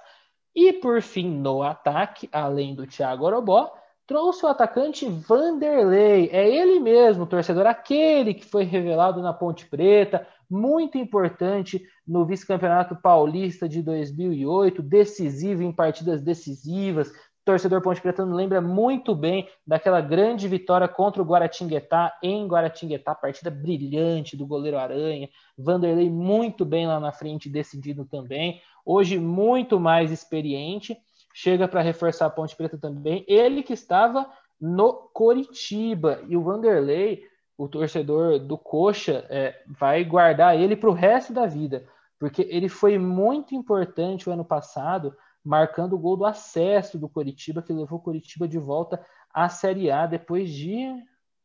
E 0.53 0.73
por 0.73 1.01
fim, 1.01 1.29
no 1.29 1.63
ataque, 1.63 2.27
além 2.33 2.75
do 2.75 2.85
Thiago 2.85 3.23
Orobó, 3.23 3.71
trouxe 4.07 4.45
o 4.45 4.49
atacante 4.49 5.07
Vanderlei. 5.07 6.29
É 6.31 6.47
ele 6.47 6.79
mesmo, 6.79 7.25
torcedor, 7.25 7.65
aquele 7.65 8.33
que 8.33 8.45
foi 8.45 8.63
revelado 8.63 9.21
na 9.21 9.33
Ponte 9.33 9.65
Preta, 9.65 10.27
muito 10.49 10.97
importante 10.97 11.81
no 12.05 12.25
vice-campeonato 12.25 12.95
paulista 12.95 13.69
de 13.69 13.81
2008, 13.81 14.81
decisivo 14.81 15.63
em 15.63 15.71
partidas 15.71 16.21
decisivas. 16.21 17.11
torcedor 17.45 17.81
Ponte 17.81 18.01
Preta 18.01 18.23
lembra 18.25 18.59
muito 18.59 19.15
bem 19.15 19.47
daquela 19.65 20.01
grande 20.01 20.47
vitória 20.47 20.87
contra 20.87 21.21
o 21.21 21.25
Guaratinguetá 21.25 22.17
em 22.21 22.45
Guaratinguetá, 22.47 23.15
partida 23.15 23.49
brilhante 23.49 24.35
do 24.35 24.45
goleiro 24.45 24.77
Aranha. 24.77 25.29
Vanderlei 25.57 26.09
muito 26.09 26.65
bem 26.65 26.85
lá 26.85 26.99
na 26.99 27.13
frente, 27.13 27.49
decidido 27.49 28.03
também. 28.03 28.61
Hoje 28.85 29.17
muito 29.17 29.79
mais 29.79 30.11
experiente 30.11 30.97
chega 31.33 31.67
para 31.67 31.81
reforçar 31.81 32.25
a 32.25 32.29
Ponte 32.29 32.55
Preta 32.55 32.77
também. 32.77 33.25
Ele 33.27 33.63
que 33.63 33.73
estava 33.73 34.29
no 34.59 34.93
Coritiba 34.93 36.23
e 36.27 36.37
o 36.37 36.43
Vanderlei, 36.43 37.23
o 37.57 37.67
torcedor 37.67 38.39
do 38.39 38.57
Coxa, 38.57 39.25
é, 39.29 39.61
vai 39.67 40.03
guardar 40.03 40.59
ele 40.59 40.75
para 40.75 40.89
o 40.89 40.93
resto 40.93 41.33
da 41.33 41.45
vida, 41.45 41.87
porque 42.19 42.47
ele 42.49 42.69
foi 42.69 42.97
muito 42.97 43.55
importante 43.55 44.29
o 44.29 44.31
ano 44.31 44.45
passado, 44.45 45.15
marcando 45.43 45.93
o 45.93 45.99
gol 45.99 46.17
do 46.17 46.25
acesso 46.25 46.99
do 46.99 47.09
Coritiba, 47.09 47.61
que 47.61 47.73
levou 47.73 47.99
o 47.99 48.01
Coritiba 48.01 48.47
de 48.47 48.59
volta 48.59 49.03
à 49.33 49.49
Série 49.49 49.89
A 49.89 50.05
depois 50.05 50.51
de 50.51 50.87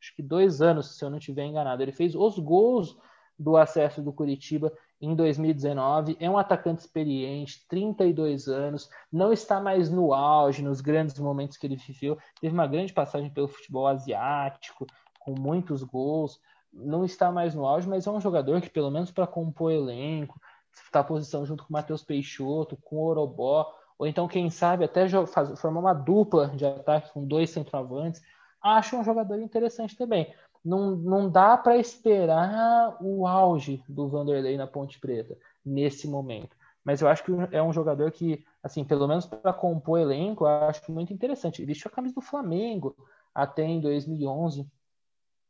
acho 0.01 0.15
que 0.15 0.23
dois 0.23 0.61
anos, 0.61 0.97
se 0.97 1.05
eu 1.05 1.11
não 1.11 1.19
estiver 1.19 1.45
enganado. 1.45 1.83
Ele 1.83 1.93
fez 1.93 2.15
os 2.15 2.39
gols 2.39 2.97
do 3.39 3.57
acesso 3.57 4.03
do 4.03 4.13
Curitiba 4.13 4.73
em 5.01 5.15
2019. 5.15 6.17
É 6.21 6.29
um 6.29 6.39
atacante 6.39 6.81
experiente, 6.81 7.67
32 7.69 8.49
anos, 8.49 8.89
não 9.13 9.33
está 9.33 9.61
mais 9.61 9.91
no 9.91 10.13
auge, 10.13 10.63
nos 10.63 10.81
grandes 10.81 11.19
momentos 11.19 11.57
que 11.57 11.67
ele 11.67 11.77
viveu. 11.77 12.19
Teve 12.41 12.55
uma 12.55 12.67
grande 12.67 12.93
passagem 12.93 13.31
pelo 13.31 13.49
futebol 13.49 13.87
asiático, 13.87 14.87
com 15.21 15.35
muitos 15.39 15.83
gols. 15.83 16.41
Não 16.73 17.05
está 17.05 17.33
mais 17.33 17.55
no 17.55 17.67
auge, 17.67 17.89
mas 17.89 18.07
é 18.07 18.11
um 18.11 18.21
jogador 18.21 18.61
que, 18.61 18.71
pelo 18.71 18.91
menos 18.91 19.11
para 19.11 19.27
compor 19.27 19.73
elenco, 19.73 20.41
está 20.73 21.03
posição 21.03 21.47
junto 21.47 21.65
com 21.65 21.71
o 21.71 21.73
Matheus 21.73 22.03
Peixoto, 22.03 22.77
com 22.77 22.97
o 22.97 23.05
Orobó, 23.07 23.75
ou 23.99 24.07
então, 24.07 24.29
quem 24.29 24.51
sabe, 24.51 24.85
até 24.85 25.09
formar 25.57 25.81
uma 25.81 25.95
dupla 25.95 26.49
de 26.49 26.67
ataque 26.67 27.11
com 27.13 27.27
dois 27.27 27.49
centroavantes. 27.49 28.23
Acho 28.63 28.97
um 28.97 29.05
jogador 29.05 29.41
interessante 29.41 29.97
também 29.97 30.35
não, 30.67 30.97
não 30.97 31.31
dá 31.31 31.57
para 31.57 31.79
esperar 31.79 32.97
o 33.01 33.27
auge 33.27 33.83
do 33.89 34.09
Vanderlei 34.09 34.57
na 34.57 34.67
Ponte 34.67 34.99
Preta 34.99 35.39
nesse 35.65 36.09
momento. 36.09 36.57
Mas 36.85 37.01
eu 37.01 37.09
acho 37.09 37.23
que 37.25 37.33
é 37.53 37.63
um 37.63 37.73
jogador 37.73 38.11
que, 38.11 38.45
assim, 38.63 38.85
pelo 38.85 39.07
menos 39.07 39.27
para 39.27 39.53
compor 39.53 40.01
elenco, 40.01 40.45
eu 40.45 40.49
acho 40.49 40.91
muito 40.91 41.13
interessante. 41.13 41.61
Ele 41.61 41.67
vestiu 41.67 41.89
a 41.91 41.95
camisa 41.95 42.15
do 42.15 42.21
Flamengo 42.21 42.97
até 43.33 43.63
em 43.63 43.81
2011, 43.81 44.67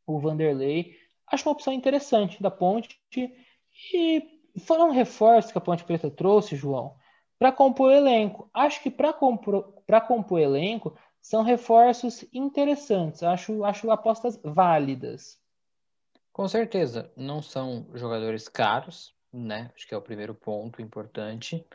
o 0.05 0.19
Vanderlei. 0.19 0.95
Acho 1.25 1.47
uma 1.49 1.53
opção 1.53 1.73
interessante 1.73 2.41
da 2.41 2.51
Ponte. 2.51 2.99
E 3.93 4.23
foram 4.65 4.91
reforços 4.91 5.51
que 5.51 5.57
a 5.57 5.61
Ponte 5.61 5.83
Preta 5.83 6.11
trouxe, 6.11 6.55
João, 6.55 6.95
para 7.39 7.51
compor 7.51 7.91
elenco. 7.91 8.49
Acho 8.53 8.81
que 8.81 8.91
para 8.91 9.13
compor, 9.13 9.73
compor 10.07 10.39
elenco, 10.39 10.95
são 11.27 11.43
reforços 11.43 12.23
interessantes. 12.31 13.21
Acho, 13.21 13.65
acho 13.65 13.91
apostas 13.91 14.39
válidas. 14.41 15.37
Com 16.31 16.47
certeza, 16.47 17.11
não 17.17 17.41
são 17.41 17.85
jogadores 17.93 18.47
caros, 18.47 19.13
né? 19.33 19.69
Acho 19.75 19.85
que 19.85 19.93
é 19.93 19.97
o 19.97 20.01
primeiro 20.01 20.33
ponto 20.33 20.81
importante. 20.81 21.65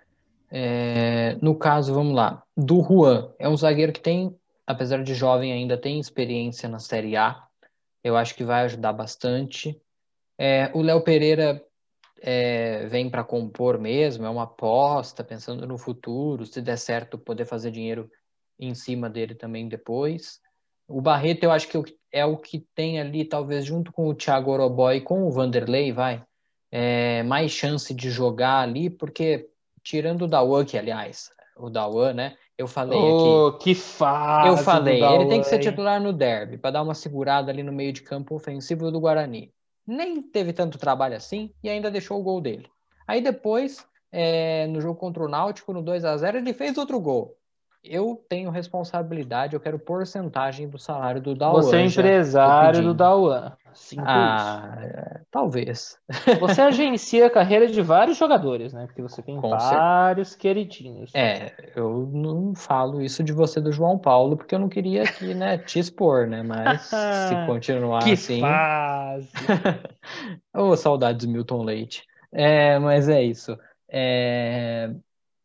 É, 0.51 1.37
no 1.43 1.55
caso, 1.55 1.93
vamos 1.93 2.15
lá, 2.15 2.43
do 2.57 2.83
Juan, 2.83 3.31
é 3.39 3.47
um 3.47 3.55
zagueiro 3.55 3.93
que 3.93 4.01
tem, 4.01 4.35
apesar 4.67 5.05
de 5.05 5.15
jovem, 5.15 5.53
ainda 5.53 5.77
tem 5.77 6.01
experiência 6.01 6.67
na 6.67 6.79
Série 6.79 7.15
A. 7.15 7.47
Eu 8.03 8.17
acho 8.17 8.35
que 8.35 8.45
vai 8.45 8.63
ajudar 8.63 8.95
bastante. 8.95 9.79
É, 10.39 10.71
o 10.73 10.81
Léo 10.81 11.05
Pereira 11.05 11.63
é, 12.23 12.87
vem 12.87 13.11
para 13.11 13.23
compor 13.23 13.79
mesmo, 13.79 14.25
é 14.25 14.31
uma 14.31 14.45
aposta, 14.45 15.23
pensando 15.23 15.67
no 15.67 15.77
futuro, 15.77 16.47
se 16.47 16.63
der 16.63 16.79
certo, 16.79 17.19
poder 17.19 17.45
fazer 17.45 17.71
dinheiro 17.71 18.11
em 18.67 18.75
cima 18.75 19.11
dele 19.11 19.35
também 19.35 19.69
depois. 19.69 20.41
O 20.89 21.01
Barreto, 21.01 21.45
eu 21.45 21.53
acho 21.53 21.69
que 21.69 21.97
é 22.13 22.25
o 22.25 22.37
que 22.37 22.67
tem 22.75 23.01
ali, 23.01 23.25
talvez 23.25 23.65
junto 23.65 23.93
com 23.93 24.09
o 24.09 24.15
Thiago 24.15 24.51
Oroboy 24.51 24.97
e 24.97 25.01
com 25.01 25.27
o 25.27 25.31
Vanderlei, 25.31 25.93
vai, 25.93 26.23
é, 26.71 27.23
mais 27.23 27.51
chance 27.51 27.95
de 27.95 28.11
jogar 28.11 28.61
ali, 28.61 28.91
porque 28.91 29.49
tirando 29.83 30.23
o 30.23 30.29
Dawan, 30.29 30.65
que 30.65 30.77
aliás, 30.77 31.31
o 31.57 31.71
Dawan, 31.71 32.13
né? 32.13 32.37
Eu 32.57 32.69
falei 32.69 32.99
oh, 32.99 33.49
aqui. 33.49 33.65
Que 33.65 33.75
fácil! 33.75 34.53
Eu 34.53 34.57
falei, 34.59 35.03
ele 35.03 35.27
tem 35.27 35.41
que 35.41 35.47
ser 35.47 35.59
titular 35.59 36.01
no 36.01 36.13
derby, 36.13 36.59
para 36.59 36.73
dar 36.73 36.83
uma 36.83 36.95
segurada 36.95 37.51
ali 37.51 37.63
no 37.63 37.73
meio 37.73 37.93
de 37.93 38.03
campo 38.03 38.35
ofensivo 38.35 38.91
do 38.91 39.01
Guarani. 39.01 39.53
Nem 39.87 40.23
teve 40.23 40.53
tanto 40.53 40.79
trabalho 40.79 41.17
assim 41.17 41.53
e 41.63 41.69
ainda 41.69 41.91
deixou 41.91 42.21
o 42.21 42.23
gol 42.23 42.41
dele. 42.41 42.67
Aí 43.07 43.21
depois, 43.21 43.85
é, 44.13 44.67
no 44.69 44.81
jogo 44.81 45.01
contra 45.01 45.25
o 45.25 45.29
Náutico, 45.29 45.73
no 45.73 45.83
2 45.83 46.05
a 46.05 46.17
0 46.17 46.39
ele 46.39 46.53
fez 46.53 46.79
outro 46.79 47.01
gol 47.01 47.37
eu 47.85 48.25
tenho 48.29 48.51
responsabilidade, 48.51 49.55
eu 49.55 49.61
quero 49.61 49.79
porcentagem 49.79 50.69
do 50.69 50.79
salário 50.79 51.21
do 51.21 51.35
Dauan. 51.35 51.63
Você 51.63 51.77
é 51.77 51.85
empresário 51.85 52.83
do 52.83 52.95
Dauan. 52.95 53.53
Ah, 53.99 54.79
isso. 54.83 55.27
talvez. 55.31 55.99
Você 56.41 56.61
agencia 56.61 57.27
a 57.27 57.31
carreira 57.31 57.67
de 57.67 57.81
vários 57.81 58.19
jogadores, 58.19 58.73
né? 58.73 58.85
Porque 58.87 59.01
você 59.01 59.23
tem 59.23 59.41
Com 59.41 59.49
vários 59.49 60.29
certeza. 60.29 60.39
queridinhos. 60.39 61.11
É, 61.15 61.55
eu 61.75 62.07
não 62.13 62.55
falo 62.55 63.01
isso 63.01 63.25
de 63.25 63.33
você 63.33 63.63
do 63.63 63.73
João 63.73 63.99
Paulo, 63.99 64.37
porque 64.37 64.55
eu 64.55 64.59
não 64.59 64.69
queria 64.69 65.05
aqui, 65.05 65.33
né, 65.33 65.57
te 65.57 65.79
expor, 65.79 66.27
né? 66.27 66.43
Mas 66.43 66.83
se 67.29 67.47
continuar 67.47 68.05
que 68.05 68.13
assim. 68.13 68.41
Fase. 68.41 69.31
Ô, 70.55 70.69
oh, 70.69 70.77
saudades 70.77 71.25
Milton 71.25 71.63
Leite. 71.63 72.05
É, 72.31 72.79
mas 72.79 73.09
é 73.09 73.23
isso. 73.23 73.57
É, 73.89 74.91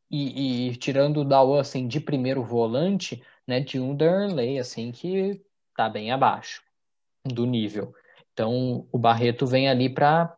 e, 0.09 0.69
e 0.69 0.75
tirando 0.75 1.21
o 1.21 1.25
Dawa 1.25 1.61
assim 1.61 1.87
de 1.87 1.99
primeiro 1.99 2.43
volante, 2.43 3.23
né, 3.45 3.59
de 3.59 3.79
um 3.79 3.95
Darley 3.95 4.59
assim 4.59 4.91
que 4.91 5.41
tá 5.75 5.89
bem 5.89 6.11
abaixo 6.11 6.63
do 7.25 7.45
nível. 7.45 7.93
Então 8.33 8.87
o 8.91 8.97
Barreto 8.97 9.45
vem 9.45 9.69
ali 9.69 9.89
para 9.89 10.35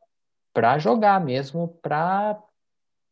para 0.54 0.78
jogar 0.80 1.24
mesmo, 1.24 1.68
para 1.82 2.42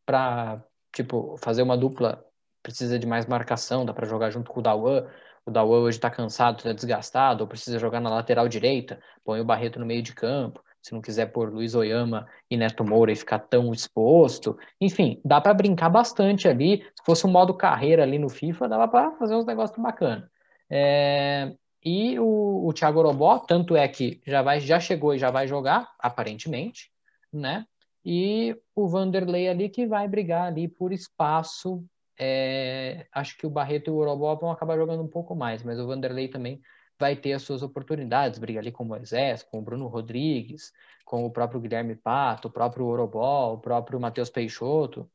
para 0.04 0.64
tipo 0.92 1.36
fazer 1.38 1.62
uma 1.62 1.76
dupla 1.76 2.24
precisa 2.62 2.98
de 2.98 3.06
mais 3.06 3.26
marcação, 3.26 3.84
dá 3.84 3.94
para 3.94 4.06
jogar 4.06 4.30
junto 4.30 4.50
com 4.50 4.60
o 4.60 4.62
Dawan. 4.62 5.06
O 5.46 5.50
Dawan 5.50 5.80
hoje 5.80 5.98
está 5.98 6.10
cansado, 6.10 6.58
está 6.58 6.72
desgastado, 6.72 7.42
ou 7.42 7.48
precisa 7.48 7.78
jogar 7.78 8.00
na 8.00 8.10
lateral 8.10 8.48
direita, 8.48 9.00
põe 9.24 9.40
o 9.40 9.44
Barreto 9.44 9.78
no 9.78 9.86
meio 9.86 10.02
de 10.02 10.14
campo 10.14 10.62
se 10.82 10.92
não 10.92 11.00
quiser 11.00 11.26
pôr 11.26 11.52
Luiz 11.52 11.74
Oyama 11.74 12.26
e 12.50 12.56
Neto 12.56 12.84
Moura 12.84 13.12
e 13.12 13.16
ficar 13.16 13.38
tão 13.40 13.72
exposto. 13.72 14.58
Enfim, 14.80 15.20
dá 15.24 15.40
para 15.40 15.54
brincar 15.54 15.88
bastante 15.88 16.48
ali. 16.48 16.78
Se 16.78 17.04
fosse 17.04 17.26
um 17.26 17.30
modo 17.30 17.54
carreira 17.54 18.02
ali 18.02 18.18
no 18.18 18.28
FIFA, 18.28 18.68
dava 18.68 18.88
para 18.88 19.12
fazer 19.12 19.34
uns 19.34 19.46
negócios 19.46 19.78
bacanas. 19.80 20.28
É... 20.70 21.54
E 21.84 22.18
o, 22.18 22.66
o 22.66 22.72
Thiago 22.72 23.02
Robó, 23.02 23.38
tanto 23.38 23.76
é 23.76 23.86
que 23.86 24.20
já, 24.26 24.42
vai, 24.42 24.60
já 24.60 24.80
chegou 24.80 25.14
e 25.14 25.18
já 25.18 25.30
vai 25.30 25.46
jogar, 25.46 25.88
aparentemente, 25.98 26.90
né? 27.32 27.64
E 28.04 28.56
o 28.74 28.88
Vanderlei 28.88 29.48
ali 29.48 29.68
que 29.68 29.86
vai 29.86 30.08
brigar 30.08 30.46
ali 30.46 30.68
por 30.68 30.92
espaço. 30.92 31.84
É... 32.18 33.06
Acho 33.12 33.36
que 33.36 33.46
o 33.46 33.50
Barreto 33.50 33.88
e 33.88 33.90
o 33.90 33.96
Orobó 33.96 34.34
vão 34.34 34.50
acabar 34.50 34.76
jogando 34.76 35.02
um 35.02 35.08
pouco 35.08 35.34
mais, 35.34 35.62
mas 35.62 35.78
o 35.78 35.86
Vanderlei 35.86 36.28
também 36.28 36.60
vai 36.98 37.14
ter 37.14 37.32
as 37.32 37.42
suas 37.42 37.62
oportunidades, 37.62 38.38
briga 38.38 38.60
ali 38.60 38.72
com 38.72 38.84
o 38.84 38.86
Moisés, 38.86 39.42
com 39.42 39.58
o 39.58 39.62
Bruno 39.62 39.86
Rodrigues, 39.86 40.72
com 41.04 41.24
o 41.24 41.30
próprio 41.30 41.60
Guilherme 41.60 41.94
Pato, 41.94 42.48
o 42.48 42.50
próprio 42.50 42.86
Orobó, 42.86 43.54
o 43.54 43.58
próprio 43.58 44.00
Matheus 44.00 44.28
Peixoto, 44.28 45.08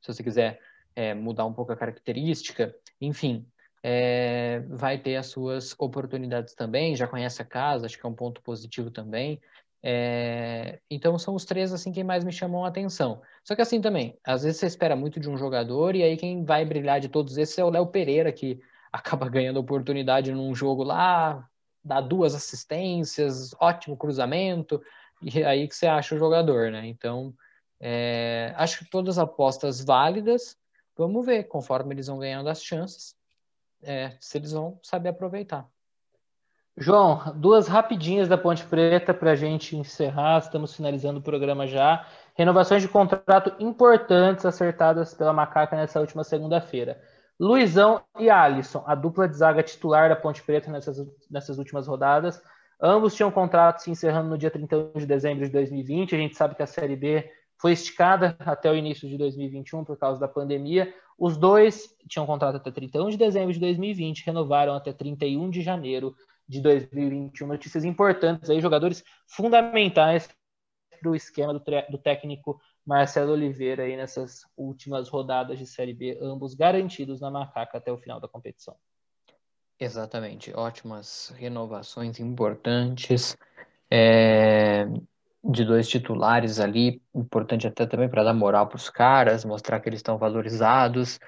se 0.00 0.12
você 0.12 0.22
quiser 0.22 0.60
é, 0.94 1.14
mudar 1.14 1.46
um 1.46 1.52
pouco 1.52 1.72
a 1.72 1.76
característica, 1.76 2.74
enfim, 3.00 3.46
é, 3.82 4.60
vai 4.68 4.98
ter 4.98 5.16
as 5.16 5.26
suas 5.26 5.74
oportunidades 5.78 6.54
também, 6.54 6.96
já 6.96 7.06
conhece 7.06 7.40
a 7.40 7.44
casa, 7.44 7.86
acho 7.86 7.98
que 7.98 8.04
é 8.04 8.08
um 8.08 8.14
ponto 8.14 8.42
positivo 8.42 8.90
também, 8.90 9.40
é, 9.86 10.78
então 10.90 11.18
são 11.18 11.34
os 11.34 11.44
três 11.44 11.70
assim 11.70 11.92
que 11.92 12.02
mais 12.02 12.24
me 12.24 12.32
chamam 12.32 12.64
a 12.64 12.68
atenção. 12.68 13.20
Só 13.44 13.54
que 13.54 13.60
assim 13.60 13.82
também, 13.82 14.18
às 14.24 14.42
vezes 14.42 14.58
você 14.58 14.66
espera 14.66 14.96
muito 14.96 15.20
de 15.20 15.28
um 15.28 15.36
jogador 15.36 15.94
e 15.94 16.02
aí 16.02 16.16
quem 16.16 16.42
vai 16.42 16.64
brilhar 16.64 17.00
de 17.00 17.08
todos 17.08 17.36
esses 17.36 17.58
é 17.58 17.64
o 17.64 17.68
Léo 17.68 17.86
Pereira, 17.86 18.32
que 18.32 18.60
acaba 18.94 19.28
ganhando 19.28 19.58
oportunidade 19.58 20.30
num 20.30 20.54
jogo 20.54 20.84
lá, 20.84 21.48
dá 21.82 22.00
duas 22.00 22.32
assistências, 22.32 23.52
ótimo 23.58 23.96
cruzamento, 23.96 24.80
e 25.20 25.40
é 25.40 25.44
aí 25.44 25.66
que 25.66 25.74
você 25.74 25.88
acha 25.88 26.14
o 26.14 26.18
jogador, 26.18 26.70
né? 26.70 26.86
Então, 26.86 27.34
é, 27.80 28.54
acho 28.56 28.78
que 28.78 28.90
todas 28.90 29.18
apostas 29.18 29.84
válidas, 29.84 30.56
vamos 30.96 31.26
ver, 31.26 31.44
conforme 31.44 31.92
eles 31.92 32.06
vão 32.06 32.20
ganhando 32.20 32.48
as 32.48 32.62
chances, 32.62 33.16
é, 33.82 34.16
se 34.20 34.38
eles 34.38 34.52
vão 34.52 34.78
saber 34.80 35.08
aproveitar. 35.08 35.68
João, 36.76 37.32
duas 37.36 37.66
rapidinhas 37.66 38.28
da 38.28 38.38
Ponte 38.38 38.64
Preta 38.64 39.12
para 39.12 39.32
a 39.32 39.36
gente 39.36 39.76
encerrar, 39.76 40.38
estamos 40.38 40.74
finalizando 40.74 41.18
o 41.18 41.22
programa 41.22 41.66
já. 41.66 42.06
Renovações 42.36 42.82
de 42.82 42.88
contrato 42.88 43.54
importantes 43.58 44.46
acertadas 44.46 45.14
pela 45.14 45.32
Macaca 45.32 45.76
nessa 45.76 46.00
última 46.00 46.22
segunda-feira. 46.22 47.00
Luizão 47.38 48.02
e 48.18 48.30
Alisson, 48.30 48.84
a 48.86 48.94
dupla 48.94 49.28
de 49.28 49.36
zaga 49.36 49.62
titular 49.62 50.08
da 50.08 50.16
Ponte 50.16 50.42
Preta 50.42 50.70
nessas, 50.70 51.04
nessas 51.30 51.58
últimas 51.58 51.86
rodadas. 51.86 52.40
Ambos 52.80 53.14
tinham 53.14 53.30
contrato 53.30 53.80
se 53.80 53.90
encerrando 53.90 54.28
no 54.28 54.38
dia 54.38 54.50
31 54.50 54.92
de 54.94 55.06
dezembro 55.06 55.44
de 55.44 55.52
2020. 55.52 56.14
A 56.14 56.18
gente 56.18 56.36
sabe 56.36 56.54
que 56.54 56.62
a 56.62 56.66
Série 56.66 56.96
B 56.96 57.28
foi 57.58 57.72
esticada 57.72 58.36
até 58.40 58.70
o 58.70 58.76
início 58.76 59.08
de 59.08 59.16
2021 59.16 59.84
por 59.84 59.96
causa 59.96 60.20
da 60.20 60.28
pandemia. 60.28 60.92
Os 61.18 61.36
dois 61.36 61.96
tinham 62.08 62.26
contrato 62.26 62.56
até 62.56 62.70
31 62.70 63.10
de 63.10 63.16
dezembro 63.16 63.52
de 63.52 63.60
2020, 63.60 64.26
renovaram 64.26 64.74
até 64.74 64.92
31 64.92 65.50
de 65.50 65.62
janeiro 65.62 66.14
de 66.48 66.60
2021. 66.60 67.46
Notícias 67.46 67.84
importantes 67.84 68.50
aí, 68.50 68.60
jogadores 68.60 69.04
fundamentais 69.26 70.28
o 71.08 71.14
esquema 71.14 71.52
do, 71.52 71.62
do, 71.90 71.98
técnico 71.98 72.60
Marcelo 72.84 73.32
Oliveira 73.32 73.84
aí 73.84 73.96
nessas 73.96 74.42
últimas 74.56 75.08
rodadas 75.08 75.58
de 75.58 75.66
Série 75.66 75.94
B, 75.94 76.18
ambos 76.20 76.54
garantidos 76.54 77.20
na 77.20 77.30
macaca 77.30 77.78
até 77.78 77.92
o 77.92 77.98
final 77.98 78.20
da 78.20 78.28
competição. 78.28 78.76
Exatamente, 79.78 80.52
ótimas 80.54 81.34
renovações 81.36 82.20
importantes. 82.20 83.36
É, 83.90 84.86
de 85.44 85.64
dois 85.64 85.86
titulares 85.88 86.58
ali, 86.58 87.02
importante 87.14 87.66
até 87.66 87.86
também 87.86 88.08
para 88.08 88.24
dar 88.24 88.32
moral 88.32 88.66
para 88.66 88.76
os 88.76 88.88
caras, 88.88 89.44
mostrar 89.44 89.78
que 89.80 89.88
eles 89.88 89.98
estão 89.98 90.16
valorizados. 90.16 91.20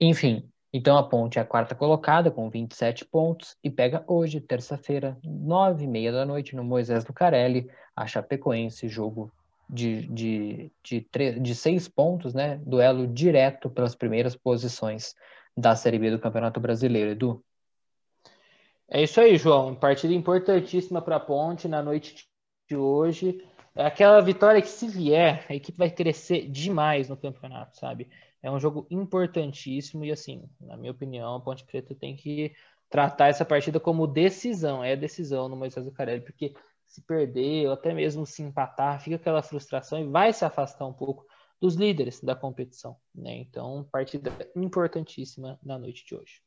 Enfim, 0.00 0.48
então 0.72 0.96
a 0.96 1.02
Ponte 1.02 1.38
é 1.38 1.42
a 1.42 1.44
quarta 1.44 1.74
colocada 1.74 2.30
com 2.30 2.48
27 2.48 3.04
pontos 3.04 3.56
e 3.64 3.70
pega 3.70 4.04
hoje, 4.06 4.40
terça-feira, 4.40 5.18
nove 5.24 5.84
e 5.84 5.88
meia 5.88 6.12
da 6.12 6.24
noite, 6.24 6.54
no 6.54 6.62
Moisés 6.62 7.04
Lucarelli, 7.04 7.68
a 7.98 8.06
Chapecoense, 8.06 8.88
jogo 8.88 9.30
de, 9.68 10.06
de, 10.06 10.72
de, 10.82 11.40
de, 11.40 11.54
seis 11.54 11.88
pontos, 11.88 12.32
né? 12.32 12.60
Duelo 12.64 13.08
direto 13.08 13.68
pelas 13.68 13.94
primeiras 13.94 14.36
posições 14.36 15.14
da 15.56 15.74
Série 15.74 15.98
B 15.98 16.12
do 16.12 16.18
Campeonato 16.20 16.60
Brasileiro, 16.60 17.10
Edu. 17.10 17.44
É 18.88 19.02
isso 19.02 19.20
aí, 19.20 19.36
João. 19.36 19.74
Partida 19.74 20.14
importantíssima 20.14 21.02
para 21.02 21.16
a 21.16 21.20
Ponte 21.20 21.66
na 21.66 21.82
noite 21.82 22.28
de 22.68 22.76
hoje. 22.76 23.44
É 23.74 23.84
aquela 23.84 24.20
vitória 24.20 24.62
que, 24.62 24.68
se 24.68 24.86
vier, 24.86 25.44
a 25.48 25.54
equipe 25.54 25.76
vai 25.76 25.90
crescer 25.90 26.48
demais 26.48 27.08
no 27.08 27.16
campeonato, 27.16 27.76
sabe? 27.76 28.08
É 28.40 28.48
um 28.48 28.60
jogo 28.60 28.86
importantíssimo 28.90 30.04
e, 30.04 30.12
assim, 30.12 30.48
na 30.60 30.76
minha 30.76 30.92
opinião, 30.92 31.34
a 31.34 31.40
Ponte 31.40 31.64
Preta 31.64 31.94
tem 31.96 32.14
que 32.14 32.54
tratar 32.88 33.26
essa 33.26 33.44
partida 33.44 33.80
como 33.80 34.06
decisão. 34.06 34.82
É 34.84 34.94
decisão 34.94 35.48
no 35.48 35.56
Moisés 35.56 35.84
Zucarelli, 35.84 36.22
porque 36.22 36.54
se 36.88 37.02
perder 37.02 37.66
ou 37.66 37.74
até 37.74 37.92
mesmo 37.92 38.26
se 38.26 38.42
empatar, 38.42 39.00
fica 39.00 39.16
aquela 39.16 39.42
frustração 39.42 40.00
e 40.00 40.08
vai 40.08 40.32
se 40.32 40.44
afastar 40.44 40.86
um 40.86 40.92
pouco 40.92 41.24
dos 41.60 41.74
líderes 41.74 42.20
da 42.22 42.34
competição. 42.34 42.96
Né? 43.14 43.36
Então, 43.36 43.86
partida 43.92 44.32
importantíssima 44.56 45.58
na 45.62 45.78
noite 45.78 46.04
de 46.06 46.14
hoje. 46.14 46.40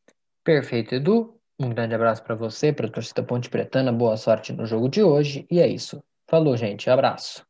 Perfeito, 0.44 0.96
Edu. 0.96 1.38
Um 1.60 1.70
grande 1.70 1.94
abraço 1.94 2.24
para 2.24 2.34
você, 2.34 2.74
para 2.74 2.88
a 2.88 2.92
torcida 2.92 3.22
Ponte 3.22 3.50
Pretana. 3.50 3.94
Boa 3.94 4.18
sorte 4.18 4.52
no 4.52 4.66
jogo 4.66 4.90
de 4.90 5.04
hoje. 5.04 5.46
E 5.52 5.60
é 5.60 5.68
isso. 5.68 6.04
Falou, 6.28 6.58
gente. 6.58 6.90
Abraço. 6.90 7.46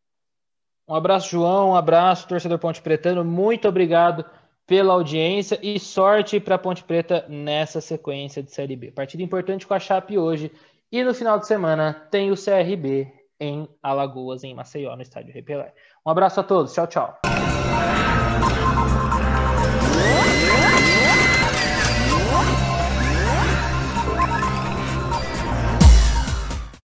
Um 0.87 0.95
abraço, 0.95 1.29
João. 1.29 1.69
Um 1.69 1.75
abraço, 1.75 2.27
torcedor 2.27 2.59
Ponte 2.59 2.81
Pretano. 2.81 3.23
Muito 3.23 3.67
obrigado 3.69 4.25
pela 4.67 4.93
audiência 4.93 5.59
e 5.61 5.79
sorte 5.79 6.39
para 6.39 6.57
Ponte 6.57 6.83
Preta 6.83 7.25
nessa 7.29 7.79
sequência 7.79 8.43
de 8.43 8.51
Série 8.51 8.75
B. 8.75 8.91
Partida 8.91 9.23
importante 9.23 9.65
com 9.65 9.73
a 9.73 9.79
Chape 9.79 10.17
hoje. 10.17 10.51
E 10.91 11.05
no 11.05 11.13
final 11.13 11.39
de 11.39 11.47
semana 11.47 11.93
tem 12.11 12.31
o 12.31 12.35
CRB 12.35 13.07
em 13.39 13.69
Alagoas, 13.81 14.43
em 14.43 14.53
Maceió, 14.53 14.93
no 14.93 15.01
estádio 15.01 15.33
Repelé. 15.33 15.73
Um 16.05 16.11
abraço 16.11 16.41
a 16.41 16.43
todos. 16.43 16.73
Tchau, 16.73 16.85
tchau. 16.85 17.17